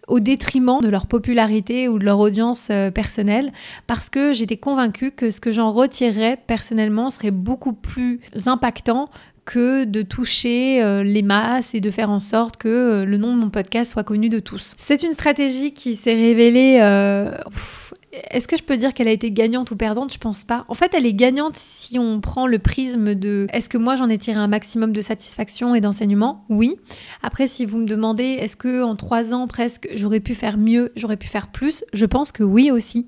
au 0.09 0.19
détriment 0.19 0.81
de 0.81 0.89
leur 0.89 1.07
popularité 1.07 1.87
ou 1.87 1.97
de 1.97 2.03
leur 2.03 2.19
audience 2.19 2.69
personnelle, 2.93 3.53
parce 3.87 4.09
que 4.09 4.33
j'étais 4.33 4.57
convaincue 4.57 5.11
que 5.11 5.31
ce 5.31 5.39
que 5.39 5.53
j'en 5.53 5.71
retirerais 5.71 6.37
personnellement 6.45 7.09
serait 7.09 7.31
beaucoup 7.31 7.71
plus 7.71 8.19
impactant 8.45 9.09
que 9.45 9.83
de 9.85 10.01
toucher 10.01 10.83
euh, 10.83 11.03
les 11.03 11.21
masses 11.21 11.75
et 11.75 11.81
de 11.81 11.91
faire 11.91 12.09
en 12.09 12.19
sorte 12.19 12.57
que 12.57 12.67
euh, 12.67 13.05
le 13.05 13.17
nom 13.17 13.35
de 13.35 13.41
mon 13.41 13.49
podcast 13.49 13.91
soit 13.91 14.03
connu 14.03 14.29
de 14.29 14.39
tous. 14.39 14.73
C'est 14.77 15.03
une 15.03 15.13
stratégie 15.13 15.73
qui 15.73 15.95
s'est 15.95 16.15
révélée 16.15 16.79
est-ce 18.29 18.47
que 18.47 18.55
je 18.57 18.63
peux 18.63 18.77
dire 18.77 18.93
qu'elle 18.93 19.07
a 19.07 19.11
été 19.11 19.31
gagnante 19.31 19.71
ou 19.71 19.75
perdante? 19.75 20.13
Je 20.13 20.19
pense 20.19 20.43
pas. 20.43 20.65
En 20.67 20.75
fait, 20.75 20.93
elle 20.93 21.05
est 21.05 21.13
gagnante 21.13 21.57
si 21.57 21.97
on 21.97 22.21
prend 22.21 22.45
le 22.45 22.59
prisme 22.59 23.15
de 23.15 23.47
est-ce 23.51 23.69
que 23.69 23.77
moi 23.77 23.95
j'en 23.95 24.09
ai 24.09 24.17
tiré 24.17 24.37
un 24.37 24.47
maximum 24.47 24.91
de 24.91 25.01
satisfaction 25.01 25.73
et 25.73 25.81
d'enseignement? 25.81 26.45
Oui. 26.49 26.77
Après, 27.23 27.47
si 27.47 27.65
vous 27.65 27.77
me 27.77 27.87
demandez 27.87 28.23
est-ce 28.23 28.55
que 28.55 28.83
en 28.83 28.95
trois 28.95 29.33
ans 29.33 29.47
presque 29.47 29.89
j'aurais 29.95 30.19
pu 30.19 30.35
faire 30.35 30.57
mieux, 30.57 30.91
j'aurais 30.95 31.17
pu 31.17 31.27
faire 31.27 31.47
plus, 31.47 31.83
je 31.93 32.05
pense 32.05 32.31
que 32.31 32.43
oui 32.43 32.71
aussi. 32.71 33.07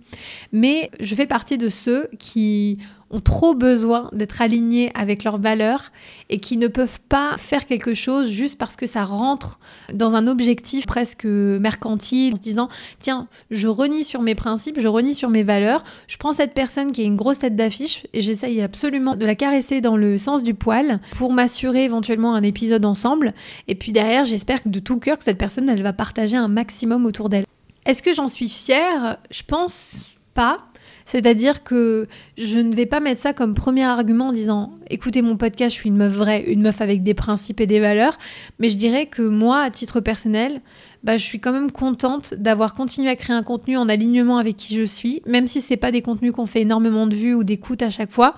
Mais 0.52 0.90
je 1.00 1.14
fais 1.14 1.28
partie 1.28 1.58
de 1.58 1.70
ceux 1.70 2.10
qui 2.18 2.80
ont 3.12 3.20
trop 3.20 3.54
besoin 3.54 4.10
d'être 4.14 4.42
alignés 4.42 4.92
avec 4.96 5.24
leurs 5.24 5.38
valeurs 5.38 5.92
et 6.30 6.40
qui 6.40 6.58
ne 6.58 6.68
peuvent 6.68 7.00
pas 7.08 7.36
faire 7.38 7.66
quelque 7.66 7.94
chose 7.94 8.30
juste 8.30 8.58
parce 8.58 8.76
que 8.76 8.88
ça 8.88 9.04
rentre 9.04 9.60
dans 9.94 10.16
un 10.16 10.28
objectif 10.28 10.86
presque 10.86 11.26
mercantile, 11.26 12.34
en 12.34 12.36
se 12.36 12.42
disant 12.42 12.70
tiens, 13.00 13.28
je 13.52 13.68
renie 13.68 14.04
sur 14.04 14.22
mes 14.22 14.36
principes, 14.36 14.80
je 14.80 14.88
renie 14.88 15.14
sur 15.14 15.30
mes 15.30 15.44
valeurs, 15.44 15.84
je 16.08 16.18
prends 16.18 16.34
cette 16.34 16.54
personne 16.54 16.92
qui 16.92 17.02
a 17.02 17.06
une 17.06 17.16
grosse 17.16 17.40
tête 17.40 17.56
d'affiche 17.56 18.06
et 18.14 18.22
j'essaye 18.22 18.62
absolument 18.62 19.16
de 19.16 19.26
la 19.26 19.36
caresser 19.36 19.82
dans 19.82 19.98
le 19.98 20.18
sens 20.18 20.44
du 20.44 20.54
poil 20.54 21.00
pour 21.12 21.32
m'assurer 21.32 21.84
éventuellement 21.84 22.34
un 22.34 22.44
épisode 22.44 22.86
ensemble. 22.86 23.34
Et 23.68 23.76
puis 23.76 23.92
derrière, 23.92 24.26
j'espère 24.26 24.60
de 24.66 24.80
tout 24.80 25.00
cœur 25.00 25.18
que 25.18 25.24
cette 25.24 25.38
personne, 25.38 25.70
elle 25.70 25.84
va 25.84 25.94
partager 25.94 26.38
un 26.38 26.48
maximum 26.48 27.06
autour 27.06 27.30
d'elle. 27.30 27.46
Est-ce 27.86 28.02
que 28.02 28.14
j'en 28.14 28.28
suis 28.28 28.50
fière? 28.50 29.18
Je 29.30 29.44
pense 29.44 30.08
pas. 30.34 30.58
C'est-à-dire 31.06 31.64
que 31.64 32.08
je 32.38 32.58
ne 32.60 32.76
vais 32.76 32.86
pas 32.86 33.00
mettre 33.00 33.22
ça 33.22 33.34
comme 33.34 33.54
premier 33.54 33.84
argument 33.84 34.28
en 34.28 34.34
disant 34.34 34.74
écoutez 34.90 35.22
mon 35.22 35.38
podcast, 35.38 35.76
je 35.76 35.82
suis 35.82 35.90
une 35.90 35.98
meuf 35.98 36.12
vraie, 36.12 36.42
une 36.42 36.62
meuf 36.62 36.82
avec 36.82 37.04
des 37.04 37.14
principes 37.14 37.62
et 37.62 37.68
des 37.68 37.80
valeurs, 37.80 38.18
mais 38.60 38.70
je 38.70 38.78
dirais 38.78 39.06
que 39.06 39.22
moi, 39.22 39.62
à 39.62 39.70
titre 39.70 40.00
personnel, 40.00 40.62
bah, 41.06 41.18
je 41.18 41.24
suis 41.24 41.40
quand 41.40 41.54
même 41.54 41.70
contente 41.70 42.34
d'avoir 42.34 42.74
continué 42.74 43.10
à 43.10 43.16
créer 43.16 43.36
un 43.36 43.44
contenu 43.44 43.78
en 43.78 43.88
alignement 43.88 44.40
avec 44.40 44.58
qui 44.58 44.74
je 44.74 44.82
suis, 44.82 45.22
même 45.28 45.46
si 45.46 45.62
c'est 45.62 45.78
pas 45.78 45.92
des 45.92 46.02
contenus 46.02 46.32
qu'on 46.32 46.48
fait 46.48 46.62
énormément 46.62 47.06
de 47.06 47.16
vues 47.16 47.36
ou 47.36 47.44
d'écoutes 47.44 47.84
à 47.84 47.92
chaque 47.92 48.10
fois. 48.10 48.34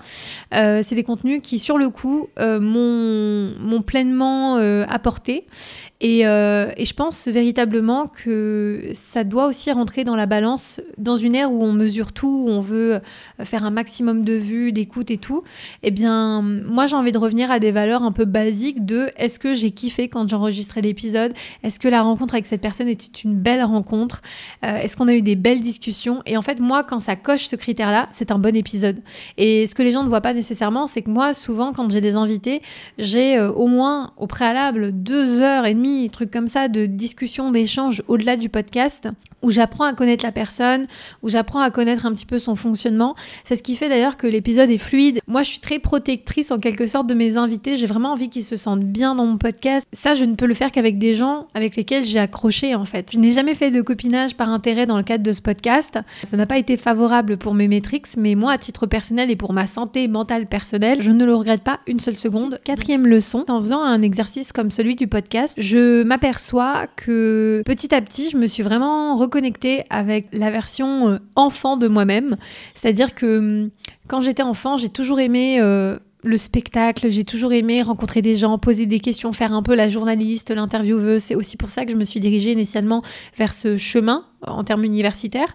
Euh, 0.54 0.80
c'est 0.82 0.94
des 0.94 1.02
contenus 1.02 1.40
qui, 1.42 1.58
sur 1.58 1.78
le 1.78 1.88
coup, 1.88 2.28
euh, 2.38 2.60
m'ont 2.60 3.80
pleinement 3.80 4.58
euh, 4.58 4.84
apporté. 4.86 5.46
Et, 6.00 6.22
je 6.22 6.92
pense 6.92 7.26
véritablement 7.26 8.06
que 8.06 8.90
ça 8.92 9.24
doit 9.24 9.46
aussi 9.46 9.72
rentrer 9.72 10.04
dans 10.04 10.14
la 10.14 10.26
balance 10.26 10.80
dans 10.96 11.16
une 11.16 11.34
ère 11.34 11.50
où 11.50 11.64
on 11.64 11.72
mesure 11.72 12.12
tout, 12.12 12.44
où 12.46 12.50
on 12.50 12.60
veut 12.60 13.00
faire 13.42 13.64
un 13.64 13.70
maximum 13.70 14.24
de 14.24 14.34
vues, 14.34 14.72
d'écoutes 14.72 15.10
et 15.10 15.18
tout. 15.18 15.42
Eh 15.82 15.90
bien, 15.90 16.42
moi, 16.42 16.86
j'ai 16.86 16.94
envie 16.94 17.12
de 17.12 17.18
revenir 17.18 17.50
à 17.50 17.58
des 17.58 17.72
valeurs 17.72 18.02
un 18.02 18.12
peu 18.12 18.26
basiques 18.26 18.84
de 18.86 19.10
est-ce 19.16 19.38
que 19.38 19.54
j'ai 19.54 19.72
kiffé 19.72 20.08
quand 20.08 20.28
j'enregistrais 20.28 20.82
l'épisode? 20.82 21.32
Est-ce 21.64 21.80
que 21.80 21.88
la 21.88 22.02
rencontre 22.02 22.34
avec 22.34 22.46
cette 22.46 22.57
personne 22.58 22.88
était 22.88 23.06
une 23.24 23.34
belle 23.34 23.62
rencontre. 23.62 24.22
Euh, 24.64 24.76
Est-ce 24.76 24.96
qu'on 24.96 25.08
a 25.08 25.14
eu 25.14 25.22
des 25.22 25.36
belles 25.36 25.60
discussions? 25.60 26.22
Et 26.26 26.36
en 26.36 26.42
fait, 26.42 26.60
moi, 26.60 26.84
quand 26.84 27.00
ça 27.00 27.16
coche 27.16 27.48
ce 27.48 27.56
critère-là, 27.56 28.08
c'est 28.12 28.30
un 28.30 28.38
bon 28.38 28.54
épisode. 28.54 29.00
Et 29.36 29.66
ce 29.66 29.74
que 29.74 29.82
les 29.82 29.92
gens 29.92 30.02
ne 30.02 30.08
voient 30.08 30.20
pas 30.20 30.34
nécessairement, 30.34 30.86
c'est 30.86 31.02
que 31.02 31.10
moi, 31.10 31.34
souvent, 31.34 31.72
quand 31.72 31.90
j'ai 31.90 32.00
des 32.00 32.16
invités, 32.16 32.62
j'ai 32.98 33.36
euh, 33.36 33.50
au 33.50 33.66
moins 33.66 34.12
au 34.16 34.26
préalable 34.26 34.92
deux 34.92 35.40
heures 35.40 35.66
et 35.66 35.74
demie, 35.74 36.10
trucs 36.10 36.30
comme 36.30 36.48
ça, 36.48 36.68
de 36.68 36.86
discussion, 36.86 37.50
d'échange 37.50 38.02
au-delà 38.08 38.36
du 38.36 38.48
podcast, 38.48 39.08
où 39.42 39.50
j'apprends 39.50 39.84
à 39.84 39.92
connaître 39.92 40.24
la 40.24 40.32
personne, 40.32 40.86
où 41.22 41.28
j'apprends 41.28 41.60
à 41.60 41.70
connaître 41.70 42.06
un 42.06 42.12
petit 42.12 42.26
peu 42.26 42.38
son 42.38 42.56
fonctionnement. 42.56 43.14
C'est 43.44 43.56
ce 43.56 43.62
qui 43.62 43.76
fait 43.76 43.88
d'ailleurs 43.88 44.16
que 44.16 44.26
l'épisode 44.26 44.70
est 44.70 44.78
fluide. 44.78 45.20
Moi, 45.26 45.42
je 45.42 45.50
suis 45.50 45.60
très 45.60 45.78
protectrice 45.78 46.50
en 46.50 46.58
quelque 46.58 46.86
sorte 46.86 47.06
de 47.06 47.14
mes 47.14 47.36
invités. 47.36 47.76
J'ai 47.76 47.86
vraiment 47.86 48.12
envie 48.12 48.28
qu'ils 48.28 48.44
se 48.44 48.56
sentent 48.56 48.84
bien 48.84 49.14
dans 49.14 49.26
mon 49.26 49.38
podcast. 49.38 49.86
Ça, 49.92 50.14
je 50.14 50.24
ne 50.24 50.34
peux 50.34 50.46
le 50.46 50.54
faire 50.54 50.72
qu'avec 50.72 50.98
des 50.98 51.14
gens 51.14 51.46
avec 51.54 51.76
lesquels 51.76 52.04
j'ai 52.04 52.18
accroché 52.18 52.74
en 52.74 52.84
fait. 52.84 53.10
Je 53.12 53.18
n'ai 53.18 53.32
jamais 53.32 53.54
fait 53.54 53.70
de 53.70 53.82
copinage 53.82 54.36
par 54.36 54.48
intérêt 54.48 54.86
dans 54.86 54.96
le 54.96 55.02
cadre 55.02 55.24
de 55.24 55.32
ce 55.32 55.40
podcast. 55.40 55.98
Ça 56.28 56.36
n'a 56.36 56.46
pas 56.46 56.58
été 56.58 56.76
favorable 56.76 57.36
pour 57.36 57.54
mes 57.54 57.68
métriques, 57.68 58.06
mais 58.16 58.34
moi, 58.34 58.52
à 58.52 58.58
titre 58.58 58.86
personnel 58.86 59.30
et 59.30 59.36
pour 59.36 59.52
ma 59.52 59.66
santé 59.66 60.08
mentale 60.08 60.46
personnelle, 60.46 61.02
je 61.02 61.10
ne 61.10 61.24
le 61.24 61.34
regrette 61.34 61.62
pas 61.62 61.80
une 61.86 62.00
seule 62.00 62.16
seconde. 62.16 62.60
Quatrième 62.64 63.06
leçon, 63.06 63.44
en 63.48 63.60
faisant 63.60 63.82
un 63.82 64.02
exercice 64.02 64.52
comme 64.52 64.70
celui 64.70 64.96
du 64.96 65.06
podcast, 65.06 65.54
je 65.58 66.02
m'aperçois 66.02 66.86
que 66.96 67.62
petit 67.64 67.94
à 67.94 68.00
petit, 68.00 68.30
je 68.30 68.36
me 68.36 68.46
suis 68.46 68.62
vraiment 68.62 69.16
reconnectée 69.28 69.84
avec 69.90 70.26
la 70.32 70.50
version 70.50 71.08
euh, 71.08 71.18
enfant 71.36 71.76
de 71.76 71.86
moi-même. 71.86 72.36
C'est-à-dire 72.74 73.14
que 73.14 73.38
hum, 73.38 73.70
quand 74.08 74.22
j'étais 74.22 74.42
enfant, 74.42 74.78
j'ai 74.78 74.88
toujours 74.88 75.20
aimé 75.20 75.60
euh, 75.60 75.98
le 76.24 76.38
spectacle, 76.38 77.10
j'ai 77.10 77.24
toujours 77.24 77.52
aimé 77.52 77.82
rencontrer 77.82 78.22
des 78.22 78.36
gens, 78.36 78.58
poser 78.58 78.86
des 78.86 79.00
questions, 79.00 79.32
faire 79.32 79.52
un 79.52 79.62
peu 79.62 79.74
la 79.74 79.88
journaliste, 79.88 80.50
l'intervieweuse. 80.50 81.22
C'est 81.22 81.34
aussi 81.34 81.56
pour 81.56 81.70
ça 81.70 81.84
que 81.84 81.92
je 81.92 81.96
me 81.96 82.04
suis 82.04 82.20
dirigée 82.20 82.52
initialement 82.52 83.02
vers 83.36 83.52
ce 83.52 83.76
chemin 83.76 84.24
en 84.46 84.62
termes 84.64 84.84
universitaires. 84.84 85.54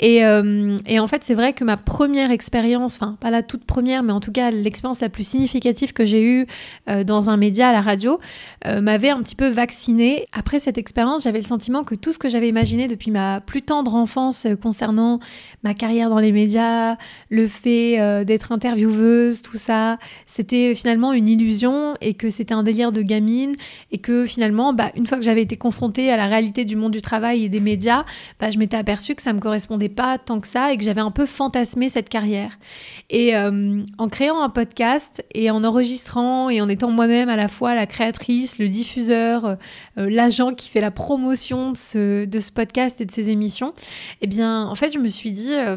Et, 0.00 0.24
euh, 0.24 0.76
et 0.86 1.00
en 1.00 1.06
fait, 1.06 1.24
c'est 1.24 1.34
vrai 1.34 1.52
que 1.52 1.64
ma 1.64 1.76
première 1.76 2.30
expérience, 2.30 2.96
enfin 2.96 3.16
pas 3.20 3.30
la 3.30 3.42
toute 3.42 3.64
première, 3.64 4.02
mais 4.02 4.12
en 4.12 4.20
tout 4.20 4.32
cas 4.32 4.50
l'expérience 4.50 5.00
la 5.00 5.08
plus 5.08 5.26
significative 5.26 5.92
que 5.92 6.04
j'ai 6.04 6.22
eue 6.22 6.46
euh, 6.88 7.04
dans 7.04 7.30
un 7.30 7.36
média 7.36 7.68
à 7.68 7.72
la 7.72 7.80
radio, 7.80 8.20
euh, 8.66 8.80
m'avait 8.80 9.10
un 9.10 9.22
petit 9.22 9.34
peu 9.34 9.48
vaccinée. 9.48 10.26
Après 10.32 10.58
cette 10.58 10.78
expérience, 10.78 11.24
j'avais 11.24 11.38
le 11.38 11.46
sentiment 11.46 11.84
que 11.84 11.94
tout 11.94 12.12
ce 12.12 12.18
que 12.18 12.28
j'avais 12.28 12.48
imaginé 12.48 12.86
depuis 12.86 13.10
ma 13.10 13.40
plus 13.40 13.62
tendre 13.62 13.94
enfance 13.94 14.46
concernant 14.62 15.20
ma 15.62 15.74
carrière 15.74 16.10
dans 16.10 16.18
les 16.18 16.32
médias, 16.32 16.96
le 17.30 17.46
fait 17.46 18.24
d'être 18.24 18.52
intervieweuse, 18.52 19.42
tout 19.42 19.56
ça, 19.56 19.98
c'était 20.26 20.74
finalement 20.74 21.12
une 21.12 21.28
illusion 21.28 21.94
et 22.00 22.14
que 22.14 22.30
c'était 22.30 22.54
un 22.54 22.62
délire 22.62 22.92
de 22.92 23.02
gamine 23.02 23.52
et 23.90 23.98
que 23.98 24.26
finalement, 24.26 24.72
bah, 24.72 24.90
une 24.96 25.06
fois 25.06 25.18
que 25.18 25.24
j'avais 25.24 25.42
été 25.42 25.56
confrontée 25.56 26.10
à 26.10 26.16
la 26.16 26.26
réalité 26.26 26.64
du 26.64 26.76
monde 26.76 26.92
du 26.92 27.02
travail 27.02 27.44
et 27.44 27.48
des 27.48 27.60
médias, 27.60 28.04
bah, 28.40 28.50
je 28.50 28.58
m'étais 28.58 28.76
aperçue 28.76 29.14
que 29.14 29.22
ça 29.22 29.32
me 29.32 29.40
correspondait 29.40 29.88
pas 29.88 30.18
tant 30.18 30.40
que 30.40 30.46
ça 30.46 30.72
et 30.72 30.76
que 30.76 30.84
j'avais 30.84 31.00
un 31.00 31.10
peu 31.10 31.26
fantasmé 31.26 31.88
cette 31.88 32.08
carrière. 32.08 32.58
Et 33.10 33.36
euh, 33.36 33.82
en 33.98 34.08
créant 34.08 34.40
un 34.40 34.48
podcast 34.48 35.24
et 35.34 35.50
en 35.50 35.64
enregistrant 35.64 36.50
et 36.50 36.60
en 36.60 36.68
étant 36.68 36.90
moi-même 36.90 37.28
à 37.28 37.36
la 37.36 37.48
fois 37.48 37.74
la 37.74 37.86
créatrice, 37.86 38.58
le 38.58 38.68
diffuseur, 38.68 39.56
euh, 39.98 40.10
l'agent 40.10 40.54
qui 40.54 40.68
fait 40.68 40.80
la 40.80 40.90
promotion 40.90 41.72
de 41.72 41.76
ce, 41.76 42.24
de 42.24 42.38
ce 42.38 42.52
podcast 42.52 43.00
et 43.00 43.04
de 43.04 43.10
ces 43.10 43.30
émissions, 43.30 43.74
eh 44.20 44.26
bien, 44.26 44.66
en 44.66 44.74
fait, 44.74 44.92
je 44.92 44.98
me 44.98 45.08
suis 45.08 45.32
dit, 45.32 45.52
euh, 45.52 45.76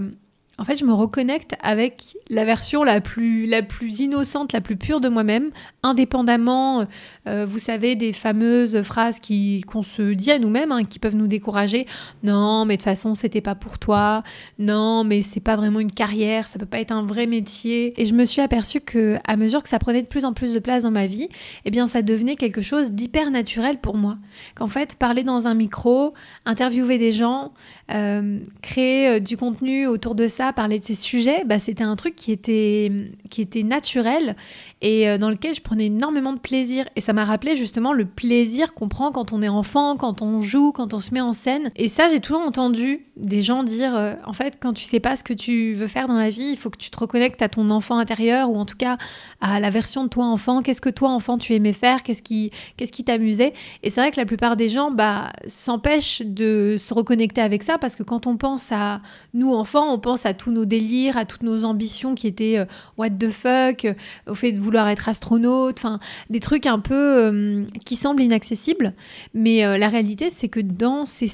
en 0.61 0.63
fait, 0.63 0.75
je 0.75 0.85
me 0.85 0.93
reconnecte 0.93 1.55
avec 1.63 2.15
la 2.29 2.45
version 2.45 2.83
la 2.83 3.01
plus, 3.01 3.47
la 3.47 3.63
plus 3.63 3.99
innocente, 3.99 4.53
la 4.53 4.61
plus 4.61 4.75
pure 4.75 5.01
de 5.01 5.09
moi-même, 5.09 5.49
indépendamment, 5.81 6.85
euh, 7.27 7.47
vous 7.47 7.57
savez, 7.57 7.95
des 7.95 8.13
fameuses 8.13 8.83
phrases 8.83 9.19
qui, 9.19 9.61
qu'on 9.61 9.81
se 9.81 10.13
dit 10.13 10.29
à 10.29 10.37
nous-mêmes, 10.37 10.71
hein, 10.71 10.83
qui 10.83 10.99
peuvent 10.99 11.15
nous 11.15 11.25
décourager. 11.25 11.87
Non, 12.21 12.65
mais 12.65 12.75
de 12.75 12.81
toute 12.81 12.85
façon, 12.85 13.15
c'était 13.15 13.41
pas 13.41 13.55
pour 13.55 13.79
toi. 13.79 14.21
Non, 14.59 15.03
mais 15.03 15.23
c'est 15.23 15.39
pas 15.39 15.55
vraiment 15.55 15.79
une 15.79 15.91
carrière, 15.91 16.47
ça 16.47 16.59
peut 16.59 16.67
pas 16.67 16.79
être 16.79 16.91
un 16.91 17.07
vrai 17.07 17.25
métier. 17.25 17.99
Et 17.99 18.05
je 18.05 18.13
me 18.13 18.23
suis 18.23 18.41
aperçue 18.41 18.81
que, 18.81 19.17
à 19.25 19.37
mesure 19.37 19.63
que 19.63 19.69
ça 19.69 19.79
prenait 19.79 20.03
de 20.03 20.07
plus 20.07 20.25
en 20.25 20.33
plus 20.33 20.53
de 20.53 20.59
place 20.59 20.83
dans 20.83 20.91
ma 20.91 21.07
vie, 21.07 21.29
eh 21.65 21.71
bien, 21.71 21.87
ça 21.87 22.03
devenait 22.03 22.35
quelque 22.35 22.61
chose 22.61 22.91
d'hyper 22.91 23.31
naturel 23.31 23.79
pour 23.79 23.97
moi. 23.97 24.19
Qu'en 24.53 24.67
fait, 24.67 24.93
parler 24.93 25.23
dans 25.23 25.47
un 25.47 25.55
micro, 25.55 26.13
interviewer 26.45 26.99
des 26.99 27.11
gens, 27.11 27.51
euh, 27.91 28.37
créer 28.61 29.07
euh, 29.07 29.19
du 29.19 29.37
contenu 29.37 29.87
autour 29.87 30.13
de 30.13 30.27
ça, 30.27 30.50
parler 30.53 30.79
de 30.79 30.83
ces 30.83 30.95
sujets, 30.95 31.43
bah, 31.45 31.59
c'était 31.59 31.83
un 31.83 31.95
truc 31.95 32.15
qui 32.15 32.31
était, 32.31 32.91
qui 33.29 33.41
était 33.41 33.63
naturel 33.63 34.35
et 34.81 35.09
euh, 35.09 35.17
dans 35.17 35.29
lequel 35.29 35.53
je 35.53 35.61
prenais 35.61 35.85
énormément 35.85 36.33
de 36.33 36.39
plaisir. 36.39 36.85
Et 36.95 37.01
ça 37.01 37.13
m'a 37.13 37.25
rappelé 37.25 37.55
justement 37.55 37.93
le 37.93 38.05
plaisir 38.05 38.73
qu'on 38.73 38.87
prend 38.87 39.11
quand 39.11 39.33
on 39.33 39.41
est 39.41 39.49
enfant, 39.49 39.95
quand 39.95 40.21
on 40.21 40.41
joue, 40.41 40.71
quand 40.71 40.93
on 40.93 40.99
se 40.99 41.13
met 41.13 41.21
en 41.21 41.33
scène. 41.33 41.69
Et 41.75 41.87
ça, 41.87 42.09
j'ai 42.09 42.19
toujours 42.19 42.41
entendu 42.41 43.05
des 43.17 43.41
gens 43.41 43.63
dire, 43.63 43.95
euh, 43.95 44.15
en 44.25 44.33
fait, 44.33 44.57
quand 44.59 44.73
tu 44.73 44.83
sais 44.83 44.99
pas 44.99 45.15
ce 45.15 45.23
que 45.23 45.33
tu 45.33 45.73
veux 45.73 45.87
faire 45.87 46.07
dans 46.07 46.17
la 46.17 46.29
vie, 46.29 46.49
il 46.51 46.57
faut 46.57 46.69
que 46.69 46.77
tu 46.77 46.89
te 46.89 46.99
reconnectes 46.99 47.41
à 47.41 47.49
ton 47.49 47.69
enfant 47.69 47.97
intérieur 47.97 48.49
ou 48.49 48.57
en 48.57 48.65
tout 48.65 48.77
cas 48.77 48.97
à 49.39 49.59
la 49.59 49.69
version 49.69 50.03
de 50.03 50.09
toi 50.09 50.25
enfant. 50.25 50.61
Qu'est-ce 50.61 50.81
que 50.81 50.89
toi 50.89 51.09
enfant 51.09 51.37
tu 51.37 51.53
aimais 51.53 51.73
faire? 51.73 52.03
Qu'est-ce 52.03 52.21
qui, 52.21 52.51
qu'est-ce 52.77 52.91
qui 52.91 53.03
t'amusait? 53.03 53.53
Et 53.83 53.89
c'est 53.89 54.01
vrai 54.01 54.11
que 54.11 54.19
la 54.19 54.25
plupart 54.25 54.55
des 54.55 54.69
gens, 54.69 54.91
bah, 54.91 55.31
s'empêchent 55.47 56.21
de 56.25 56.75
se 56.77 56.93
reconnecter 56.93 57.41
avec 57.41 57.63
ça 57.63 57.77
parce 57.77 57.95
que 57.95 58.03
quand 58.03 58.27
on 58.27 58.37
pense 58.37 58.71
à 58.71 59.01
nous 59.33 59.53
enfants, 59.53 59.93
on 59.93 59.99
pense 59.99 60.25
à 60.25 60.33
tous 60.41 60.51
nos 60.51 60.65
délires, 60.65 61.17
à 61.17 61.25
toutes 61.25 61.43
nos 61.43 61.65
ambitions 61.65 62.15
qui 62.15 62.25
étaient 62.25 62.57
euh, 62.57 62.65
what 62.97 63.11
the 63.11 63.29
fuck, 63.29 63.85
au 64.27 64.33
fait 64.33 64.51
de 64.51 64.59
vouloir 64.59 64.87
être 64.89 65.07
astronaute, 65.07 65.77
enfin 65.77 65.99
des 66.31 66.39
trucs 66.39 66.65
un 66.65 66.79
peu 66.79 66.95
euh, 66.95 67.65
qui 67.85 67.95
semblent 67.95 68.23
inaccessibles. 68.23 68.93
Mais 69.35 69.63
euh, 69.63 69.77
la 69.77 69.87
réalité, 69.87 70.31
c'est 70.31 70.49
que 70.49 70.59
dans 70.59 71.05
ces, 71.05 71.29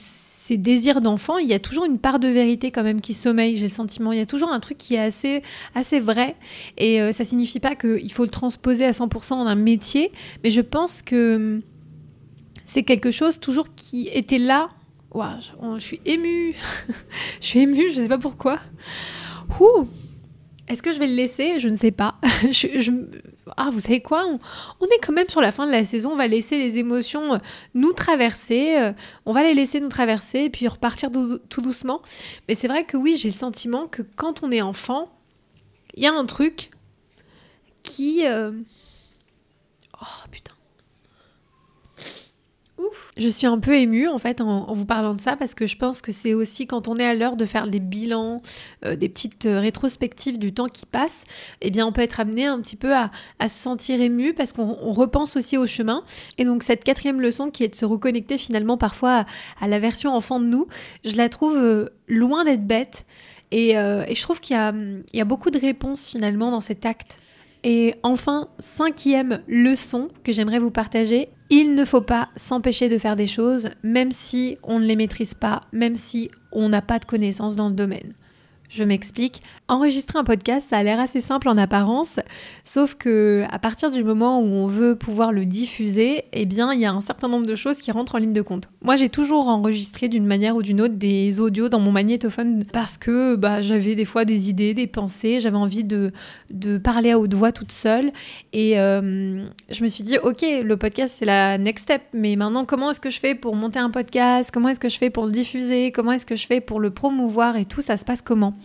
désirs 0.58 1.00
d'enfant, 1.00 1.38
il 1.38 1.48
y 1.48 1.54
a 1.54 1.60
toujours 1.60 1.86
une 1.86 2.00
part 2.00 2.20
de 2.20 2.28
vérité 2.28 2.72
quand 2.72 2.84
même 2.84 3.00
qui 3.00 3.14
sommeille, 3.14 3.58
j'ai 3.58 3.68
le 3.68 3.72
sentiment. 3.72 4.12
Il 4.12 4.18
y 4.18 4.22
a 4.22 4.26
toujours 4.26 4.52
un 4.52 4.60
truc 4.60 4.78
qui 4.78 4.96
est 4.96 5.00
assez, 5.00 5.42
assez 5.76 6.00
vrai. 6.00 6.36
Et 6.78 7.12
ça 7.12 7.26
signifie 7.26 7.60
pas 7.60 7.76
qu'il 7.76 8.12
faut 8.14 8.24
le 8.24 8.30
transposer 8.30 8.86
à 8.86 8.92
100% 8.92 9.34
en 9.34 9.46
un 9.46 9.56
métier, 9.56 10.10
mais 10.46 10.52
je 10.52 10.62
pense 10.62 11.02
que 11.02 11.62
c'est 12.64 12.84
quelque 12.84 13.12
chose 13.12 13.42
toujours 13.42 13.76
qui 13.76 14.08
était 14.08 14.38
là 14.38 14.70
je, 15.78 15.80
suis 15.80 16.02
émue. 16.06 16.56
je 17.42 17.46
suis 17.46 17.60
émue, 17.60 17.92
je 17.92 17.98
ne 17.98 18.04
sais 18.04 18.10
pas 18.10 18.18
pourquoi. 18.18 18.60
Est-ce 20.68 20.84
que 20.84 20.92
je 20.92 21.00
vais 21.00 21.08
le 21.08 21.16
laisser? 21.16 21.60
Je 21.60 21.70
ne 21.70 21.76
sais 21.76 21.92
pas. 21.92 22.20
Ah, 23.56 23.70
vous 23.72 23.80
savez 23.80 24.02
quoi? 24.02 24.26
On, 24.82 24.86
est 24.88 25.00
quand 25.02 25.14
même 25.14 25.30
sur 25.30 25.40
la 25.40 25.54
fin 25.54 25.66
de 25.66 25.72
la 25.72 25.86
saison. 25.86 26.12
On 26.12 26.16
va 26.18 26.28
laisser 26.28 26.58
les 26.58 26.78
émotions 26.78 27.36
euh, 27.36 27.38
nous 27.74 27.94
traverser. 27.94 28.78
Euh, 28.78 28.92
on 29.26 29.32
va 29.32 29.42
les 29.42 29.54
laisser 29.54 29.80
nous 29.80 29.88
traverser 29.88 30.40
et 30.40 30.50
puis 30.50 30.68
repartir 30.68 31.10
tout 31.12 31.62
doucement. 31.62 32.02
Mais 32.50 32.56
c'est 32.56 32.68
vrai 32.68 32.84
que 32.84 32.98
oui, 32.98 33.16
j'ai 33.16 33.30
le 33.30 33.34
sentiment 33.34 33.88
que 33.88 34.02
quand 34.02 34.44
on 34.44 34.52
est 34.52 34.62
enfant, 34.62 35.10
il 35.94 36.04
y 36.04 36.08
a 36.08 36.14
un 36.14 36.26
truc 36.26 36.72
qui. 37.84 38.28
Euh, 38.28 38.52
oh 40.02 40.28
putain. 40.30 40.57
Je 43.18 43.28
suis 43.28 43.48
un 43.48 43.60
peu 43.60 43.76
émue 43.76 44.08
en 44.08 44.18
fait 44.18 44.42
en, 44.42 44.74
vous 44.74 44.86
parlant 44.86 45.14
de 45.14 45.22
ça 45.22 45.36
parce 45.36 45.54
que 45.54 45.68
je 45.68 45.78
pense 45.78 46.02
que 46.02 46.12
c'est 46.12 46.34
aussi 46.34 46.68
quand 46.68 46.88
on 46.88 46.98
est 46.98 47.06
à 47.06 47.14
l'heure 47.14 47.36
de 47.36 47.46
faire 47.46 47.68
des 47.68 47.80
bilans, 47.80 48.42
euh, 48.86 48.96
des 48.96 49.10
petites 49.10 49.46
euh, 49.46 49.60
rétrospectives 49.60 50.40
du 50.40 50.54
temps 50.54 50.68
qui 50.68 50.86
passe, 50.86 51.24
eh 51.62 51.72
bien 51.72 51.86
on 51.86 51.92
peut 51.92 52.02
être 52.02 52.20
amené 52.20 52.46
un 52.46 52.60
petit 52.62 52.76
peu 52.76 52.94
à, 52.94 53.10
se 53.42 53.58
sentir 53.58 54.02
ému 54.02 54.34
parce 54.34 54.52
qu'on 54.52 54.74
repense 54.92 55.38
aussi 55.38 55.58
au 55.58 55.66
chemin. 55.66 56.04
Et 56.38 56.44
donc 56.44 56.64
cette 56.64 56.84
quatrième 56.84 57.22
leçon 57.22 57.50
qui 57.50 57.64
est 57.64 57.70
de 57.70 57.76
se 57.76 57.86
reconnecter 57.86 58.38
finalement 58.38 58.78
parfois 58.78 59.26
à, 59.60 59.68
la 59.68 59.80
version 59.80 60.14
enfant 60.14 60.40
de 60.40 60.46
nous, 60.46 60.68
je 61.06 61.16
la 61.16 61.30
trouve 61.30 61.58
euh, 61.58 61.90
loin 62.08 62.44
d'être 62.44 62.66
bête. 62.66 63.06
Et, 63.52 63.76
je 63.76 64.22
trouve 64.22 64.42
qu'il 64.42 64.58
y 65.14 65.22
a 65.22 65.26
beaucoup 65.26 65.52
de 65.52 65.58
réponses 65.58 66.10
finalement 66.10 66.52
dans 66.52 66.60
cet 66.60 66.86
acte 66.86 67.18
et 67.70 67.96
enfin, 68.02 68.48
cinquième 68.60 69.42
leçon 69.46 70.08
que 70.24 70.32
j'aimerais 70.32 70.58
vous 70.58 70.72
partager, 70.72 71.28
il 71.50 71.76
ne 71.76 71.84
faut 71.84 72.00
pas 72.00 72.30
s'empêcher 72.38 72.88
de 72.88 72.98
faire 72.98 73.18
des 73.18 73.28
choses 73.28 73.72
même 73.84 74.14
si 74.14 74.58
on 74.64 74.80
ne 74.80 74.86
les 74.86 74.96
maîtrise 74.96 75.34
pas, 75.34 75.64
même 75.74 75.96
si 75.96 76.32
on 76.54 76.70
n'a 76.70 76.82
pas 76.82 76.98
de 76.98 77.04
connaissances 77.04 77.58
dans 77.58 77.68
le 77.68 77.76
domaine. 77.76 78.14
Je 78.70 78.84
m'explique. 78.84 79.42
Enregistrer 79.70 80.20
un 80.20 80.26
podcast, 80.26 80.68
ça 80.70 80.78
a 80.78 80.84
l'air 80.84 81.00
assez 81.00 81.22
simple 81.22 81.48
en 81.48 81.58
apparence, 81.58 82.20
sauf 82.64 82.96
que 82.96 83.44
à 83.50 83.60
partir 83.60 83.92
du 83.92 84.04
moment 84.04 84.42
où 84.42 84.46
on 84.46 84.68
veut 84.68 84.98
pouvoir 84.98 85.32
le 85.32 85.46
diffuser, 85.46 86.26
eh 86.34 86.46
bien, 86.46 86.74
il 86.74 86.82
y 86.82 86.86
a 86.86 86.92
un 86.92 87.00
certain 87.00 87.30
nombre 87.30 87.46
de 87.46 87.56
choses 87.56 87.78
qui 87.80 87.92
rentrent 87.92 88.16
en 88.16 88.18
ligne 88.18 88.34
de 88.34 88.42
compte. 88.42 88.70
Moi, 88.82 88.98
j'ai 88.98 89.08
toujours 89.08 89.48
enregistré 89.48 90.10
d'une 90.10 90.26
manière 90.26 90.56
ou 90.58 90.64
d'une 90.64 90.82
autre 90.82 90.96
des 90.96 91.40
audios 91.40 91.70
dans 91.70 91.80
mon 91.80 91.92
magnétophone 91.92 92.66
parce 92.74 92.98
que 92.98 93.36
bah, 93.36 93.62
j'avais 93.62 93.96
des 93.96 94.06
fois 94.06 94.26
des 94.26 94.50
idées, 94.50 94.74
des 94.74 94.88
pensées, 94.88 95.40
j'avais 95.40 95.58
envie 95.58 95.86
de, 95.86 96.12
parler 96.84 97.12
à 97.12 97.20
haute 97.20 97.34
voix 97.34 97.54
toute 97.54 97.72
seule. 97.72 98.12
Et 98.52 98.80
euh, 98.80 99.46
je 99.70 99.84
me 99.84 99.88
suis 99.88 100.04
dit, 100.04 100.18
ok, 100.18 100.46
le 100.64 100.76
podcast, 100.76 101.16
c'est 101.18 101.26
la 101.26 101.58
next 101.58 101.84
step, 101.84 102.02
mais 102.14 102.36
maintenant, 102.36 102.66
comment 102.66 102.92
est-ce 102.92 103.02
que 103.02 103.10
je 103.10 103.20
fais 103.20 103.34
pour 103.34 103.56
monter 103.56 103.80
un 103.80 103.92
podcast? 103.92 104.52
Comment 104.54 104.70
est-ce 104.70 104.80
que 104.80 104.90
je 104.90 104.98
fais 104.98 105.10
pour 105.10 105.26
le 105.26 105.32
diffuser? 105.32 105.92
Comment 105.94 106.12
est-ce 106.12 106.26
que 106.26 106.36
je 106.36 106.46
fais 106.46 106.60
pour 106.60 106.82
le 106.82 106.90
promouvoir 106.90 107.56
et 107.56 107.66
tout? 107.66 107.82
Ça 107.82 107.96
se 107.96 108.04
passe 108.04 108.22
comment? 108.22 108.57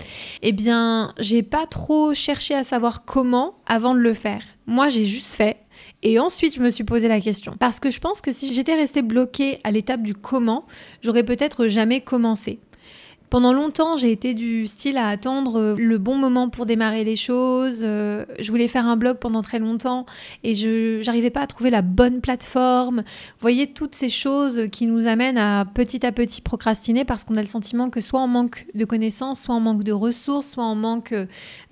Eh 0.43 0.53
bien, 0.53 1.15
j'ai 1.19 1.43
pas 1.43 1.67
trop 1.67 2.15
cherché 2.15 2.55
à 2.55 2.65
savoir 2.65 3.05
comment 3.05 3.55
avant 3.67 3.95
de 3.95 4.01
le 4.01 4.15
faire. 4.15 4.43
Moi, 4.67 4.89
j'ai 4.89 5.05
juste 5.05 5.35
fait. 5.35 5.59
Et 6.03 6.19
ensuite, 6.19 6.55
je 6.55 6.61
me 6.61 6.71
suis 6.71 6.85
posé 6.85 7.09
la 7.09 7.21
question. 7.21 7.57
Parce 7.59 7.81
que 7.81 7.91
je 7.91 8.01
pense 8.01 8.21
que 8.21 8.33
si 8.33 8.53
j'étais 8.53 8.75
restée 8.75 9.03
bloquée 9.03 9.61
à 9.65 9.71
l'étape 9.71 10.03
du 10.03 10.15
comment, 10.15 10.67
j'aurais 11.03 11.25
peut-être 11.25 11.67
jamais 11.67 12.01
commencé. 12.01 12.61
Pendant 13.33 13.55
longtemps, 13.55 13.97
j'ai 13.97 14.13
été 14.13 14.35
du 14.35 14.67
style 14.67 14.99
à 14.99 15.09
attendre 15.09 15.59
euh, 15.59 15.75
le 15.79 15.97
bon 15.97 16.17
moment 16.17 16.51
pour 16.51 16.67
démarrer 16.67 17.03
les 17.03 17.17
choses. 17.17 17.81
Euh, 17.83 18.27
je 18.39 18.51
voulais 18.51 18.69
faire 18.69 18.87
un 18.87 18.99
blog 18.99 19.17
pendant 19.21 19.41
très 19.41 19.59
longtemps 19.59 20.05
et 20.45 20.53
je 20.53 21.03
n'arrivais 21.07 21.31
pas 21.31 21.41
à 21.41 21.47
trouver 21.47 21.71
la 21.71 21.81
bonne 21.81 22.21
plateforme. 22.21 22.99
Vous 22.99 23.41
voyez, 23.41 23.69
toutes 23.69 23.95
ces 23.95 24.11
choses 24.11 24.69
qui 24.71 24.87
nous 24.87 25.07
amènent 25.07 25.39
à 25.39 25.65
petit 25.65 26.05
à 26.05 26.13
petit 26.13 26.43
procrastiner 26.43 27.07
parce 27.07 27.25
qu'on 27.25 27.37
a 27.37 27.41
le 27.41 27.49
sentiment 27.49 27.89
que 27.89 28.03
soit 28.03 28.21
on 28.21 28.29
manque 28.29 28.67
de 28.75 28.85
connaissances, 28.85 29.41
soit 29.41 29.55
on 29.55 29.61
manque 29.61 29.83
de 29.83 29.93
ressources, 29.93 30.51
soit 30.51 30.67
on 30.67 30.75
manque 30.75 31.15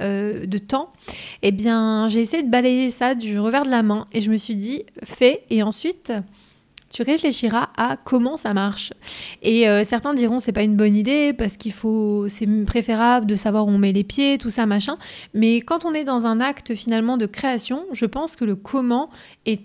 euh, 0.01 0.47
de 0.47 0.57
temps. 0.57 0.95
Eh 1.43 1.53
bien, 1.53 2.09
j'ai 2.09 2.21
essayé 2.21 2.43
de 2.43 2.49
balayer 2.49 2.89
ça 2.89 3.15
du 3.15 3.39
revers 3.39 3.67
de 3.67 3.71
la 3.71 3.83
main 3.83 4.07
et 4.15 4.23
je 4.23 4.31
me 4.31 4.37
suis 4.39 4.57
dit, 4.57 4.85
fais 5.05 5.45
et 5.51 5.63
ensuite 5.63 6.11
tu 6.91 7.03
réfléchiras 7.03 7.69
à 7.77 7.97
comment 7.97 8.37
ça 8.37 8.53
marche. 8.53 8.93
Et 9.43 9.69
euh, 9.69 9.85
certains 9.85 10.13
diront 10.13 10.41
c'est 10.41 10.53
pas 10.53 10.63
une 10.63 10.77
bonne 10.77 10.97
idée 10.97 11.33
parce 11.33 11.57
qu'il 11.57 11.73
faut, 11.73 12.27
c'est 12.29 12.47
préférable 12.67 13.27
de 13.27 13.37
savoir 13.37 13.67
où 13.67 13.71
on 13.71 13.79
met 13.79 13.93
les 13.93 14.05
pieds, 14.05 14.39
tout 14.39 14.51
ça 14.51 14.67
machin. 14.67 14.97
Mais 15.33 15.61
quand 15.61 15.85
on 15.85 15.95
est 15.95 16.05
dans 16.05 16.27
un 16.27 16.41
acte 16.41 16.75
finalement 16.75 17.17
de 17.17 17.27
création, 17.27 17.85
je 17.93 18.07
pense 18.07 18.37
que 18.37 18.45
le 18.45 18.57
comment 18.57 19.09
est 19.47 19.61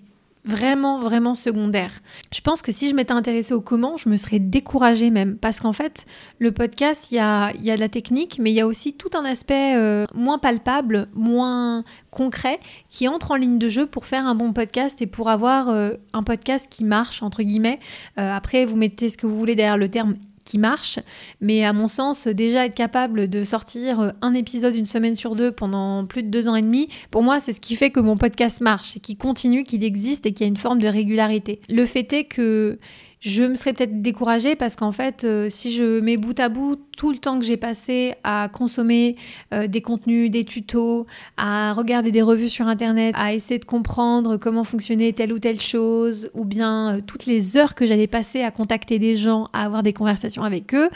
vraiment, 0.46 1.00
vraiment 1.00 1.34
secondaire. 1.34 2.00
Je 2.32 2.40
pense 2.40 2.62
que 2.62 2.72
si 2.72 2.88
je 2.88 2.94
m'étais 2.94 3.12
intéressée 3.12 3.52
au 3.52 3.60
comment, 3.60 3.96
je 3.96 4.08
me 4.08 4.16
serais 4.16 4.38
découragée 4.38 5.10
même. 5.10 5.36
Parce 5.36 5.60
qu'en 5.60 5.72
fait, 5.72 6.06
le 6.38 6.52
podcast, 6.52 7.10
il 7.10 7.16
y 7.16 7.18
a, 7.18 7.52
y 7.56 7.70
a 7.70 7.74
de 7.74 7.80
la 7.80 7.88
technique, 7.88 8.38
mais 8.40 8.52
il 8.52 8.54
y 8.54 8.60
a 8.60 8.66
aussi 8.66 8.94
tout 8.94 9.10
un 9.14 9.24
aspect 9.24 9.76
euh, 9.76 10.06
moins 10.14 10.38
palpable, 10.38 11.08
moins 11.14 11.84
concret, 12.10 12.60
qui 12.88 13.08
entre 13.08 13.32
en 13.32 13.36
ligne 13.36 13.58
de 13.58 13.68
jeu 13.68 13.86
pour 13.86 14.06
faire 14.06 14.26
un 14.26 14.34
bon 14.34 14.52
podcast 14.52 15.02
et 15.02 15.06
pour 15.06 15.28
avoir 15.28 15.68
euh, 15.68 15.94
un 16.12 16.22
podcast 16.22 16.68
qui 16.70 16.84
marche, 16.84 17.22
entre 17.22 17.42
guillemets. 17.42 17.80
Euh, 18.18 18.32
après, 18.32 18.64
vous 18.64 18.76
mettez 18.76 19.08
ce 19.08 19.16
que 19.16 19.26
vous 19.26 19.38
voulez 19.38 19.56
derrière 19.56 19.78
le 19.78 19.90
terme 19.90 20.14
qui 20.46 20.56
marche. 20.56 20.98
Mais 21.42 21.64
à 21.64 21.74
mon 21.74 21.88
sens, 21.88 22.26
déjà 22.26 22.64
être 22.64 22.74
capable 22.74 23.28
de 23.28 23.44
sortir 23.44 24.14
un 24.22 24.32
épisode 24.32 24.74
une 24.74 24.86
semaine 24.86 25.14
sur 25.14 25.36
deux 25.36 25.52
pendant 25.52 26.06
plus 26.06 26.22
de 26.22 26.28
deux 26.28 26.48
ans 26.48 26.56
et 26.56 26.62
demi, 26.62 26.88
pour 27.10 27.22
moi, 27.22 27.40
c'est 27.40 27.52
ce 27.52 27.60
qui 27.60 27.76
fait 27.76 27.90
que 27.90 28.00
mon 28.00 28.16
podcast 28.16 28.62
marche, 28.62 28.90
c'est 28.94 29.00
qu'il 29.00 29.18
continue, 29.18 29.64
qu'il 29.64 29.84
existe 29.84 30.24
et 30.24 30.32
qu'il 30.32 30.46
y 30.46 30.48
a 30.48 30.48
une 30.48 30.56
forme 30.56 30.78
de 30.78 30.88
régularité. 30.88 31.60
Le 31.68 31.84
fait 31.84 32.10
est 32.12 32.24
que 32.24 32.78
je 33.20 33.42
me 33.42 33.54
serais 33.54 33.72
peut-être 33.72 34.02
découragée 34.02 34.56
parce 34.56 34.76
qu'en 34.76 34.92
fait, 34.92 35.24
euh, 35.24 35.48
si 35.48 35.74
je 35.74 36.00
mets 36.00 36.18
bout 36.18 36.38
à 36.38 36.50
bout 36.50 36.76
tout 36.96 37.10
le 37.10 37.18
temps 37.18 37.38
que 37.38 37.44
j'ai 37.44 37.56
passé 37.56 38.14
à 38.24 38.48
consommer 38.52 39.16
euh, 39.54 39.66
des 39.66 39.80
contenus, 39.80 40.30
des 40.30 40.44
tutos, 40.44 41.06
à 41.38 41.72
regarder 41.72 42.12
des 42.12 42.20
revues 42.20 42.50
sur 42.50 42.68
Internet, 42.68 43.14
à 43.18 43.32
essayer 43.32 43.58
de 43.58 43.64
comprendre 43.64 44.36
comment 44.36 44.64
fonctionnait 44.64 45.12
telle 45.12 45.32
ou 45.32 45.38
telle 45.38 45.60
chose, 45.60 46.30
ou 46.34 46.44
bien 46.44 46.96
euh, 46.96 47.00
toutes 47.04 47.24
les 47.24 47.56
heures 47.56 47.74
que 47.74 47.86
j'allais 47.86 48.06
passer 48.06 48.42
à 48.42 48.50
contacter 48.50 48.98
des 48.98 49.16
gens, 49.16 49.48
à 49.54 49.64
avoir 49.64 49.82
des 49.82 49.94
conversations 49.94 50.42
avec 50.42 50.74
eux, 50.74 50.90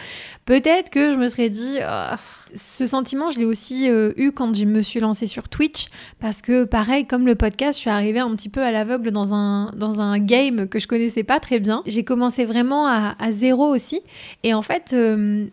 peut-être 0.44 0.90
que 0.90 1.12
je 1.12 1.16
me 1.16 1.28
serais 1.28 1.48
dit... 1.48 1.78
Oh, 1.80 2.16
ce 2.52 2.84
sentiment, 2.84 3.30
je 3.30 3.38
l'ai 3.38 3.44
aussi 3.44 3.86
eu 3.88 4.32
quand 4.32 4.56
je 4.56 4.64
me 4.64 4.82
suis 4.82 4.98
lancée 4.98 5.28
sur 5.28 5.48
Twitch, 5.48 5.86
parce 6.18 6.42
que 6.42 6.64
pareil, 6.64 7.06
comme 7.06 7.24
le 7.24 7.36
podcast, 7.36 7.78
je 7.78 7.82
suis 7.82 7.90
arrivée 7.90 8.18
un 8.18 8.34
petit 8.34 8.48
peu 8.48 8.60
à 8.60 8.72
l'aveugle 8.72 9.12
dans 9.12 9.34
un, 9.34 9.70
dans 9.76 10.00
un 10.00 10.18
game 10.18 10.66
que 10.66 10.80
je 10.80 10.88
connaissais 10.88 11.22
pas 11.22 11.38
très 11.38 11.60
bien. 11.60 11.84
Commencé 12.10 12.44
vraiment 12.44 12.88
à, 12.88 13.30
zéro 13.30 13.68
aussi. 13.68 14.00
Et 14.42 14.52
en 14.52 14.62
fait, 14.62 14.90
euh, 14.94 15.46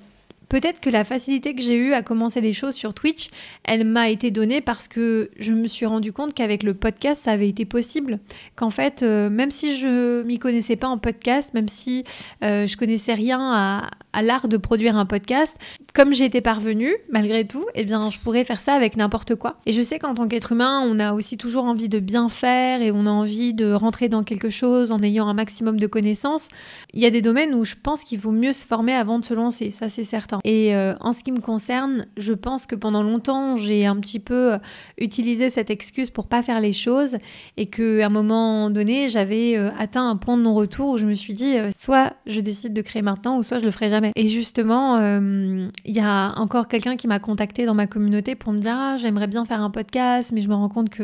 Peut-être 0.50 0.80
que 0.80 0.89
la 0.89 1.04
facilité 1.04 1.54
que 1.54 1.62
j'ai 1.62 1.76
eue 1.76 1.93
à 1.93 2.02
commencer 2.02 2.39
les 2.39 2.54
choses 2.54 2.74
sur 2.74 2.93
Twitch, 2.93 3.30
elle 3.65 3.84
m'a 3.84 4.10
été 4.10 4.32
donnée 4.32 4.62
parce 4.62 4.88
que 4.88 5.30
je 5.38 5.52
me 5.52 5.67
suis 5.67 5.86
rendu 5.86 6.13
compte 6.13 6.34
qu'avec 6.34 6.63
le 6.63 6.74
podcast, 6.74 7.26
ça 7.26 7.32
avait 7.32 7.50
été 7.50 7.65
possible. 7.65 8.20
Qu'en 8.56 8.70
fait, 8.70 9.04
euh, 9.04 9.30
même 9.30 9.52
si 9.52 9.76
je 9.76 10.24
m'y 10.24 10.39
connaissais 10.39 10.78
pas 10.78 10.88
en 10.88 10.98
podcast, 10.98 11.54
même 11.54 11.67
si 11.67 12.06
euh, 12.46 12.65
je 12.65 12.78
connaissais 12.78 13.13
rien 13.13 13.41
à, 13.41 13.89
l'art 14.22 14.48
de 14.48 14.58
produire 14.58 14.98
un 14.98 15.06
podcast, 15.06 15.58
comme 15.94 16.14
j'étais 16.14 16.42
parvenue, 16.42 16.94
malgré 17.12 17.46
tout, 17.46 17.66
eh 17.76 17.84
bien, 17.84 18.12
je 18.12 18.20
pourrais 18.20 18.44
faire 18.44 18.60
ça 18.60 18.74
avec 18.74 18.98
n'importe 18.98 19.36
quoi. 19.36 19.58
Et 19.66 19.72
je 19.72 19.82
sais 19.82 20.00
qu'en 20.00 20.14
tant 20.14 20.28
qu'être 20.28 20.52
humain, 20.52 20.82
on 20.86 21.00
a 21.00 21.14
aussi 21.14 21.38
toujours 21.38 21.66
envie 21.66 21.90
de 21.90 22.00
bien 22.00 22.30
faire 22.30 22.82
et 22.82 22.92
on 22.92 23.06
a 23.06 23.10
envie 23.10 23.54
de 23.54 23.72
rentrer 23.74 24.10
dans 24.10 24.24
quelque 24.24 24.50
chose 24.50 24.92
en 24.92 25.02
ayant 25.02 25.28
un 25.28 25.34
maximum 25.34 25.80
de 25.80 25.88
connaissances. 25.88 26.50
Il 26.94 27.02
y 27.02 27.06
a 27.06 27.10
des 27.10 27.22
domaines 27.22 27.54
où 27.56 27.66
je 27.66 27.76
pense 27.82 28.04
qu'il 28.04 28.20
vaut 28.20 28.32
mieux 28.32 28.54
se 28.54 28.66
former 28.66 28.94
avant 28.94 29.20
de 29.20 29.26
se 29.26 29.34
lancer, 29.34 29.72
ça 29.72 29.90
c'est 29.90 30.04
certain. 30.04 30.40
Et 30.44 30.76
euh, 30.76 30.94
en 31.00 31.14
ce 31.14 31.24
qui 31.24 31.32
me 31.32 31.40
concerne, 31.40 32.06
je 32.18 32.34
pense 32.34 32.66
que 32.66 32.76
pendant 32.76 33.04
longtemps, 33.04 33.56
j'ai 33.56 33.86
un 33.86 33.96
petit 33.98 34.20
peu 34.20 34.54
euh, 34.54 34.58
utilisé 34.98 35.50
cette 35.50 35.70
excuse 35.70 36.10
pour 36.10 36.28
pas 36.28 36.44
faire 36.44 36.60
les 36.60 36.74
choses 36.74 37.18
et 37.58 37.68
qu'à 37.68 38.06
un 38.06 38.10
moment 38.10 38.70
donné, 38.70 39.10
j'avais 39.10 39.58
euh, 39.58 39.70
atteint 39.80 40.08
un 40.08 40.16
point 40.16 40.38
de 40.38 40.44
non-retour 40.44 40.92
où 40.92 40.98
je 40.98 41.06
me 41.06 41.14
suis 41.14 41.34
dit, 41.34 41.56
soit 41.78 42.14
je 42.26 42.40
décide 42.40 42.74
de 42.74 42.82
créer 42.82 43.02
maintenant 43.02 43.38
ou 43.38 43.44
soit 43.44 43.60
je 43.60 43.66
le 43.66 43.72
ferai 43.72 43.90
jamais. 43.90 44.07
Et 44.15 44.28
justement, 44.28 44.98
il 45.00 45.96
y 45.96 46.00
a 46.00 46.34
encore 46.38 46.67
quelqu'un 46.67 46.96
qui 46.96 47.08
m'a 47.08 47.20
contacté 47.20 47.65
dans 47.65 47.74
ma 47.74 47.88
communauté 47.88 48.36
pour 48.36 48.54
me 48.54 48.60
dire, 48.60 48.76
ah, 48.78 48.98
j'aimerais 48.98 49.28
bien 49.28 49.46
faire 49.46 49.62
un 49.62 49.70
podcast, 49.70 50.32
mais 50.34 50.41
je 50.41 50.48
me 50.48 50.56
rends 50.56 50.70
compte 50.70 50.89
que 50.89 51.04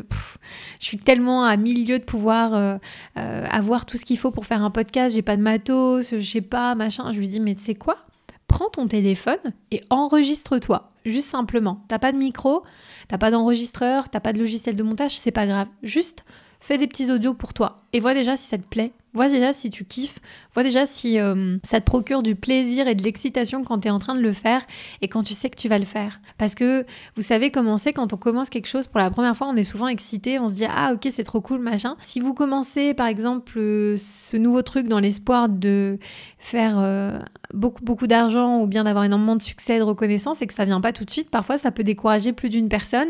je 0.80 0.86
suis 0.86 0.98
tellement 0.98 1.44
à 1.44 1.58
milieu 1.58 2.00
de 2.00 2.04
pouvoir 2.04 2.80
avoir 3.16 3.86
tout 3.86 3.98
ce 3.98 4.06
qu'il 4.06 4.18
faut 4.18 4.32
pour 4.32 4.46
faire 4.46 4.64
un 4.64 4.72
podcast, 4.72 5.16
j'ai 5.16 5.22
pas 5.22 5.38
de 5.38 5.42
matos, 5.42 6.12
je 6.12 6.22
sais 6.22 6.42
pas, 6.42 6.76
machin. 6.76 7.12
Je 7.12 7.20
lui 7.20 7.28
dis, 7.28 7.40
mais 7.40 7.56
tu 7.56 7.64
sais 7.64 7.76
quoi? 7.76 7.98
Prends 8.48 8.70
ton 8.70 8.88
téléphone 8.88 9.40
et 9.72 9.82
enregistre-toi. 9.90 10.92
Juste 11.06 11.30
simplement. 11.30 11.84
T'as 11.88 12.00
pas 12.00 12.12
de 12.12 12.18
micro, 12.18 12.64
t'as 13.08 13.18
pas 13.18 13.32
d'enregistreur, 13.32 14.10
t'as 14.10 14.20
pas 14.20 14.32
de 14.32 14.40
logiciel 14.40 14.76
de 14.76 14.84
montage, 14.84 15.18
c'est 15.18 15.32
pas 15.32 15.48
grave. 15.48 15.68
Juste 15.82 16.24
fais 16.62 16.78
des 16.78 16.88
petits 16.88 17.12
audios 17.12 17.34
pour 17.34 17.54
toi 17.54 17.82
et 17.92 18.00
vois 18.00 18.14
déjà 18.14 18.38
si 18.38 18.48
ça 18.48 18.58
te 18.58 18.64
plaît. 18.64 18.94
Vois 19.14 19.30
déjà 19.30 19.54
si 19.54 19.70
tu 19.70 19.86
kiffes, 19.86 20.18
vois 20.56 20.64
déjà 20.64 20.88
si 20.88 21.20
euh, 21.20 21.58
ça 21.64 21.80
te 21.80 21.86
procure 21.86 22.24
du 22.24 22.36
plaisir 22.36 22.88
et 22.88 22.96
de 22.96 23.04
l'excitation 23.04 23.64
quand 23.64 23.80
tu 23.80 23.88
es 23.88 23.92
en 23.92 24.00
train 24.00 24.16
de 24.16 24.22
le 24.22 24.34
faire 24.34 24.62
et 25.02 25.08
quand 25.08 25.22
tu 25.22 25.36
sais 25.36 25.52
que 25.52 25.56
tu 25.56 25.68
vas 25.68 25.78
le 25.78 25.86
faire. 25.86 26.20
Parce 26.40 26.56
que 26.56 26.84
vous 27.16 27.22
savez 27.22 27.52
comment 27.52 27.78
c'est 27.78 27.94
quand 27.94 28.12
on 28.12 28.18
commence 28.18 28.50
quelque 28.50 28.68
chose 28.68 28.88
pour 28.88 29.00
la 29.00 29.12
première 29.12 29.38
fois, 29.38 29.48
on 29.48 29.56
est 29.56 29.64
souvent 29.64 29.88
excité, 29.88 30.40
on 30.40 30.48
se 30.48 30.54
dit 30.54 30.66
ah 30.66 30.94
ok 30.94 31.08
c'est 31.12 31.24
trop 31.24 31.42
cool 31.42 31.60
machin. 31.60 31.96
Si 32.02 32.20
vous 32.20 32.34
commencez 32.34 32.96
par 32.96 33.06
exemple 33.06 33.54
euh, 33.58 33.98
ce 33.98 34.36
nouveau 34.36 34.64
truc 34.64 34.88
dans 34.88 35.00
l'espoir 35.00 35.48
de 35.48 36.00
faire 36.40 36.80
euh, 36.80 37.20
beaucoup 37.54 37.84
beaucoup 37.84 38.08
d'argent 38.08 38.62
ou 38.62 38.68
bien 38.68 38.84
d'avoir 38.84 39.04
énormément 39.04 39.36
de 39.36 39.44
succès 39.44 39.78
de 39.78 39.84
reconnaissance 39.84 40.42
et 40.42 40.48
que 40.48 40.56
ça 40.56 40.66
vient 40.66 40.82
pas 40.82 40.92
tout 40.92 41.06
de 41.06 41.12
suite, 41.12 41.30
parfois 41.30 41.60
ça 41.60 41.70
peut 41.70 41.84
décourager 41.84 42.34
plus 42.34 42.50
d'une 42.50 42.68
personne 42.68 43.10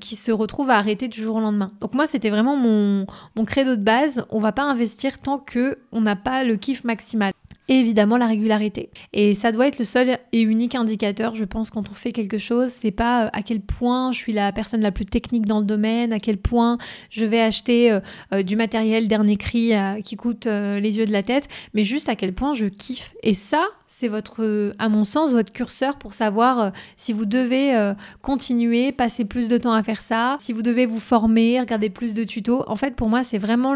qui 0.00 0.16
se 0.16 0.32
retrouve 0.32 0.68
à 0.68 0.76
arrêter 0.76 1.08
du 1.08 1.22
jour 1.22 1.36
au 1.36 1.40
lendemain. 1.40 1.72
Donc 1.80 1.94
moi 1.94 2.06
c'était 2.06 2.28
vraiment 2.28 2.56
mon, 2.56 3.06
mon 3.36 3.44
credo 3.46 3.76
de 3.76 3.82
base, 3.82 4.26
on 4.28 4.38
va 4.38 4.52
pas 4.52 4.64
investir 4.64 5.18
tant 5.20 5.29
que 5.38 5.78
on 5.92 6.00
n'a 6.00 6.16
pas 6.16 6.44
le 6.44 6.56
kiff 6.56 6.84
maximal. 6.84 7.32
Et 7.70 7.78
évidemment 7.78 8.16
la 8.16 8.26
régularité. 8.26 8.90
Et 9.12 9.34
ça 9.34 9.52
doit 9.52 9.68
être 9.68 9.78
le 9.78 9.84
seul 9.84 10.18
et 10.32 10.40
unique 10.40 10.74
indicateur, 10.74 11.36
je 11.36 11.44
pense, 11.44 11.70
quand 11.70 11.88
on 11.88 11.94
fait 11.94 12.10
quelque 12.10 12.36
chose. 12.36 12.68
C'est 12.70 12.90
pas 12.90 13.26
euh, 13.26 13.30
à 13.32 13.42
quel 13.42 13.60
point 13.60 14.10
je 14.10 14.18
suis 14.18 14.32
la 14.32 14.50
personne 14.50 14.80
la 14.80 14.90
plus 14.90 15.06
technique 15.06 15.46
dans 15.46 15.60
le 15.60 15.64
domaine, 15.64 16.12
à 16.12 16.18
quel 16.18 16.36
point 16.36 16.78
je 17.10 17.24
vais 17.24 17.40
acheter 17.40 17.92
euh, 17.92 18.00
euh, 18.34 18.42
du 18.42 18.56
matériel 18.56 19.06
dernier 19.06 19.36
cri 19.36 19.72
qui 20.02 20.16
coûte 20.16 20.46
les 20.46 20.98
yeux 20.98 21.04
de 21.04 21.12
la 21.12 21.22
tête, 21.22 21.48
mais 21.74 21.84
juste 21.84 22.08
à 22.08 22.16
quel 22.16 22.34
point 22.34 22.54
je 22.54 22.66
kiffe. 22.66 23.14
Et 23.22 23.34
ça, 23.34 23.68
c'est 23.86 24.08
votre, 24.08 24.74
à 24.80 24.88
mon 24.88 25.04
sens, 25.04 25.30
votre 25.30 25.52
curseur 25.52 25.96
pour 25.96 26.12
savoir 26.12 26.72
si 26.96 27.12
vous 27.12 27.24
devez 27.24 27.92
continuer, 28.20 28.90
passer 28.90 29.24
plus 29.24 29.48
de 29.48 29.58
temps 29.58 29.72
à 29.72 29.84
faire 29.84 30.00
ça, 30.00 30.36
si 30.40 30.52
vous 30.52 30.62
devez 30.62 30.86
vous 30.86 30.98
former, 30.98 31.60
regarder 31.60 31.88
plus 31.88 32.14
de 32.14 32.24
tutos. 32.24 32.64
En 32.68 32.74
fait, 32.74 32.96
pour 32.96 33.08
moi, 33.08 33.22
c'est 33.22 33.38
vraiment 33.38 33.74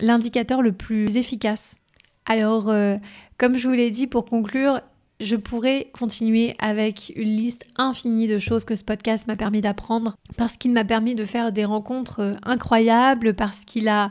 l'indicateur 0.00 0.62
le 0.62 0.72
plus 0.72 1.16
efficace 1.16 1.76
alors, 2.26 2.68
euh, 2.68 2.96
comme 3.38 3.56
je 3.56 3.68
vous 3.68 3.74
l'ai 3.74 3.90
dit 3.90 4.06
pour 4.06 4.24
conclure, 4.24 4.80
je 5.20 5.36
pourrais 5.36 5.90
continuer 5.92 6.56
avec 6.58 7.12
une 7.14 7.28
liste 7.28 7.66
infinie 7.76 8.26
de 8.26 8.40
choses 8.40 8.64
que 8.64 8.74
ce 8.74 8.82
podcast 8.82 9.28
m'a 9.28 9.36
permis 9.36 9.60
d'apprendre, 9.60 10.16
parce 10.36 10.56
qu'il 10.56 10.72
m'a 10.72 10.84
permis 10.84 11.14
de 11.14 11.24
faire 11.24 11.52
des 11.52 11.64
rencontres 11.64 12.20
euh, 12.20 12.32
incroyables, 12.42 13.34
parce 13.34 13.64
qu'il 13.64 13.88
a 13.88 14.10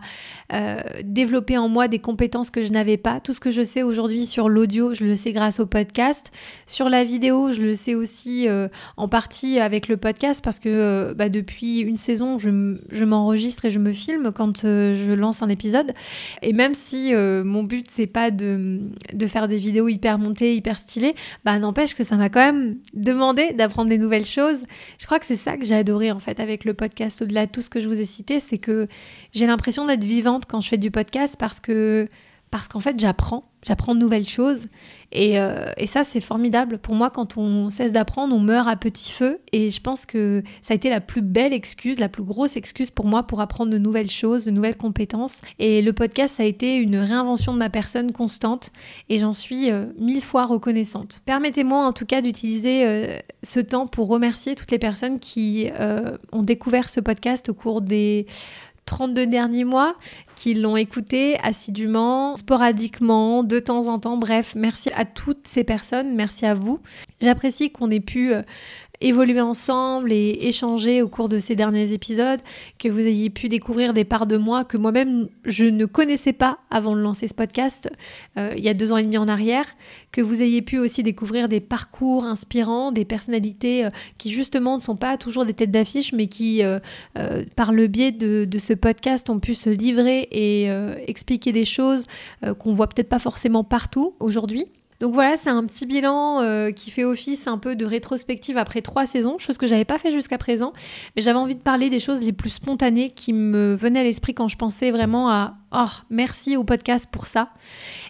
euh, 0.54 0.82
développé 1.04 1.58
en 1.58 1.68
moi 1.68 1.90
des 1.90 2.00
compétences 2.00 2.52
que 2.52 2.64
je 2.64 2.72
n'avais 2.72 2.96
pas. 2.96 3.20
Tout 3.20 3.34
ce 3.34 3.42
que 3.42 3.52
je 3.52 3.64
sais 3.64 3.84
aujourd'hui 3.84 4.26
sur 4.26 4.48
l'audio, 4.48 4.94
je 4.94 5.04
le 5.04 5.14
sais 5.14 5.34
grâce 5.34 5.60
au 5.60 5.66
podcast. 5.66 6.32
Sur 6.68 6.88
la 6.88 7.04
vidéo, 7.04 7.52
je 7.52 7.62
le 7.62 7.74
sais 7.74 7.96
aussi 7.96 8.48
euh, 8.48 8.70
en 8.96 9.10
partie 9.10 9.60
avec 9.60 9.90
le 9.90 9.98
podcast, 9.98 10.42
parce 10.42 10.60
que 10.60 11.14
bah, 11.18 11.28
depuis 11.28 11.82
une 11.82 11.98
saison, 11.98 12.40
je, 12.40 13.04
m'enregistre 13.04 13.66
et 13.66 13.72
je 13.72 13.80
me 13.80 13.92
filme 13.92 14.32
quand 14.32 14.62
je 14.62 15.12
lance 15.12 15.44
un 15.44 15.50
épisode. 15.50 15.92
Et 16.42 16.54
même 16.54 16.74
si 16.74 17.14
mon 17.14 17.64
but, 17.64 17.88
c'est 17.92 18.08
pas 18.08 18.32
de, 18.32 18.80
de 19.14 19.28
faire 19.28 19.48
des 19.48 19.58
vidéos 19.58 19.90
hyper 19.90 20.18
montées, 20.18 20.56
hyper 20.56 20.78
stylées, 20.78 20.93
bah 21.44 21.60
n'empêche 21.60 21.96
que 21.96 22.04
ça 22.04 22.16
m'a 22.16 22.30
quand 22.30 22.44
même 22.44 22.78
demandé 22.94 23.54
d'apprendre 23.54 23.90
des 23.90 23.98
nouvelles 23.98 24.26
choses. 24.26 24.66
Je 25.00 25.06
crois 25.06 25.20
que 25.20 25.26
c'est 25.26 25.36
ça 25.36 25.58
que 25.58 25.66
j'ai 25.66 25.76
adoré 25.76 26.12
en 26.12 26.20
fait 26.20 26.40
avec 26.40 26.66
le 26.66 26.74
podcast, 26.74 27.22
au-delà 27.22 27.46
de 27.46 27.52
tout 27.52 27.62
ce 27.62 27.70
que 27.70 27.80
je 27.80 27.88
vous 27.88 28.00
ai 28.00 28.06
cité, 28.06 28.40
c'est 28.40 28.58
que 28.58 28.88
j'ai 29.34 29.48
l'impression 29.48 29.86
d'être 29.86 30.04
vivante 30.04 30.44
quand 30.48 30.62
je 30.62 30.70
fais 30.70 30.78
du 30.78 30.92
podcast 30.92 31.36
parce 31.38 31.60
que 31.60 32.08
parce 32.54 32.68
qu'en 32.68 32.80
fait 32.80 33.00
j'apprends 33.00 33.52
j'apprends 33.66 33.96
de 33.96 34.00
nouvelles 34.00 34.28
choses. 34.28 34.68
Euh, 35.16 35.72
et, 35.78 35.86
ça, 35.86 36.04
c'est 36.04 36.22
formidable. 36.22 36.80
Pour 36.80 36.96
moi, 36.96 37.10
quand 37.10 37.38
on 37.38 37.70
cesse 37.70 37.92
d'apprendre, 37.92 38.36
on 38.36 38.40
meurt 38.40 38.68
à 38.68 38.76
petit 38.76 39.12
feu. 39.12 39.40
Et 39.52 39.70
je 39.70 39.80
pense 39.80 40.06
que 40.06 40.44
ça 40.62 40.74
a 40.74 40.76
été 40.76 40.90
la 40.90 41.02
plus 41.02 41.22
belle 41.22 41.54
excuse, 41.54 42.00
la 42.00 42.10
plus 42.10 42.24
grosse 42.24 42.58
excuse 42.58 42.90
pour 42.90 43.06
moi 43.06 43.24
pour 43.24 43.42
apprendre 43.42 43.72
de 43.72 43.78
nouvelles 43.78 44.10
choses, 44.10 44.46
de 44.46 44.52
nouvelles 44.52 44.78
compétences. 44.78 45.38
Et 45.60 45.82
le 45.82 45.94
podcast, 45.94 46.38
ça 46.38 46.44
a 46.44 46.46
été 46.46 46.76
une 46.76 46.98
réinvention 46.98 47.54
de 47.54 47.60
ma 47.60 47.70
personne 47.70 48.12
constante. 48.12 48.72
Et 49.10 49.20
j'en 49.20 49.34
suis 49.34 49.72
euh, 49.72 49.86
mille 50.00 50.22
fois 50.22 50.46
reconnaissante. 50.46 51.22
Permettez-moi 51.26 51.86
en 51.86 51.94
tout 51.94 52.06
cas 52.06 52.22
d'utiliser 52.22 52.86
euh, 52.86 53.20
ce 53.44 53.60
temps 53.60 53.88
pour 53.88 54.08
remercier 54.08 54.56
toutes 54.56 54.72
les 54.72 54.80
personnes 54.80 55.20
qui 55.20 55.70
ont 56.32 56.44
découvert 56.44 56.90
ce 56.90 57.00
podcast 57.00 57.50
au 57.50 57.54
cours 57.54 57.82
des 57.82 58.26
32 58.86 59.28
derniers 59.28 59.64
mois 59.64 59.96
qui 60.36 60.54
l'ont 60.54 60.78
écouté 60.78 61.38
assidûment, 61.42 62.36
sporadiquement, 62.36 63.44
de 63.44 63.60
temps 63.60 63.88
en 63.88 63.98
temps. 63.98 64.18
Bref, 64.18 64.54
merci 64.56 64.90
à 64.96 65.06
toutes 65.06 65.48
ces 65.48 65.64
personnes, 65.64 66.16
merci 66.16 66.46
à 66.46 66.54
vous. 66.54 66.80
J'apprécie 67.22 67.72
qu'on 67.72 67.90
ait 67.92 68.00
pu 68.00 68.34
évoluer 69.04 69.42
ensemble 69.42 70.12
et 70.12 70.38
échanger 70.42 71.02
au 71.02 71.08
cours 71.08 71.30
de 71.30 71.38
ces 71.38 71.56
derniers 71.56 71.92
épisodes, 71.92 72.40
que 72.80 72.88
vous 72.88 73.08
ayez 73.08 73.30
pu 73.30 73.50
découvrir 73.50 73.94
des 73.94 74.06
parts 74.06 74.26
de 74.26 74.38
moi 74.38 74.64
que 74.64 74.78
moi-même 74.78 75.28
je 75.46 75.66
ne 75.66 75.86
connaissais 75.86 76.34
pas 76.34 76.60
avant 76.72 76.96
de 76.96 77.02
lancer 77.02 77.28
ce 77.28 77.34
podcast 77.34 77.90
euh, 78.38 78.54
il 78.56 78.64
y 78.64 78.70
a 78.70 78.74
deux 78.74 78.92
ans 78.92 78.98
et 78.98 79.04
demi 79.04 79.18
en 79.18 79.28
arrière, 79.28 79.66
que 80.12 80.22
vous 80.22 80.42
ayez 80.42 80.62
pu 80.62 80.80
aussi 80.80 81.04
découvrir 81.04 81.50
des 81.50 81.60
parcours 81.60 82.26
inspirants, 82.26 82.92
des 82.92 83.06
personnalités 83.06 83.86
euh, 83.86 83.90
qui 84.18 84.32
justement 84.32 84.78
ne 84.78 84.82
sont 84.82 84.96
pas 84.96 85.18
toujours 85.18 85.46
des 85.46 85.54
têtes 85.54 85.72
d'affiche, 85.72 86.14
mais 86.14 86.28
qui, 86.28 86.64
euh, 86.64 86.80
par 87.56 87.72
le 87.72 87.88
biais 87.88 88.12
de, 88.12 88.46
de, 88.46 88.58
ce 88.58 88.74
podcast, 88.74 89.30
ont 89.30 89.40
pu 89.40 89.54
se 89.54 89.70
livrer 89.70 90.28
et 90.32 90.70
expliquer 91.08 91.52
des 91.52 91.66
choses 91.66 92.08
qu'on 92.60 92.74
voit 92.74 92.88
peut-être 92.88 93.10
pas 93.10 93.20
forcément 93.20 93.64
partout 93.64 94.16
aujourd'hui. 94.20 94.68
Donc 95.00 95.14
voilà, 95.14 95.38
c'est 95.38 95.50
un 95.50 95.64
petit 95.66 95.86
bilan 95.86 96.42
euh, 96.42 96.72
qui 96.72 96.92
fait 96.92 97.04
office 97.04 97.48
un 97.48 97.58
peu 97.58 97.76
de 97.76 97.86
rétrospective 97.86 98.58
après 98.58 98.82
trois 98.82 99.06
saisons, 99.06 99.38
chose 99.38 99.58
que 99.58 99.68
j'avais 99.68 99.86
pas 99.86 99.98
fait 99.98 100.12
jusqu'à 100.12 100.38
présent. 100.38 100.74
Mais 101.16 101.22
j'avais 101.22 101.40
envie 101.40 101.56
de 101.56 101.62
parler 101.62 101.90
des 101.90 102.00
choses 102.00 102.22
les 102.22 102.34
plus 102.34 102.52
spontanées 102.52 103.10
qui 103.10 103.34
me 103.34 103.76
venaient 103.76 104.02
à 104.02 104.04
l'esprit 104.04 104.34
quand 104.34 104.48
je 104.48 104.58
pensais 104.58 104.92
vraiment 104.92 105.30
à 105.30 105.56
oh 105.74 105.90
merci 106.10 106.56
au 106.58 106.64
podcast 106.64 107.08
pour 107.12 107.26
ça. 107.26 107.50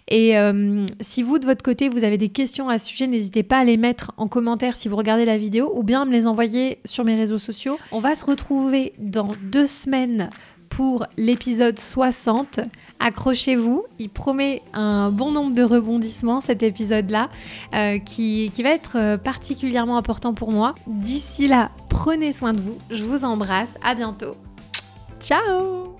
Et 0.08 0.38
euh, 0.38 0.86
si 1.00 1.22
vous 1.22 1.38
de 1.38 1.46
votre 1.46 1.62
côté 1.62 1.88
vous 1.88 2.04
avez 2.04 2.18
des 2.18 2.28
questions 2.28 2.68
à 2.68 2.78
ce 2.78 2.86
sujet, 2.86 3.06
n'hésitez 3.06 3.42
pas 3.42 3.58
à 3.58 3.64
les 3.64 3.76
mettre 3.76 4.12
en 4.16 4.28
commentaire 4.28 4.76
si 4.76 4.88
vous 4.88 4.96
regardez 4.96 5.24
la 5.24 5.38
vidéo 5.38 5.72
ou 5.74 5.82
bien 5.82 6.02
à 6.02 6.04
me 6.04 6.12
les 6.12 6.26
envoyer 6.26 6.78
sur 6.84 7.04
mes 7.04 7.16
réseaux 7.16 7.38
sociaux. 7.38 7.78
On 7.92 8.00
va 8.00 8.14
se 8.14 8.24
retrouver 8.24 8.92
dans 8.98 9.32
deux 9.50 9.66
semaines 9.66 10.30
pour 10.68 11.06
l'épisode 11.16 11.78
60. 11.78 12.60
Accrochez-vous, 13.04 13.84
il 13.98 14.08
promet 14.08 14.62
un 14.72 15.10
bon 15.10 15.30
nombre 15.30 15.54
de 15.54 15.62
rebondissements 15.62 16.40
cet 16.40 16.62
épisode-là, 16.62 17.28
euh, 17.74 17.98
qui, 17.98 18.50
va 18.62 18.70
être 18.70 18.96
euh, 18.96 19.18
particulièrement 19.18 19.98
important 19.98 20.32
pour 20.32 20.52
moi. 20.52 20.74
D'ici 20.86 21.46
là, 21.46 21.70
prenez 21.90 22.32
soin 22.32 22.54
de 22.54 22.60
vous, 22.60 22.78
je 22.88 23.04
vous 23.04 23.26
embrasse, 23.26 23.74
à 23.84 23.94
bientôt. 23.94 24.36
Ciao 25.20 25.94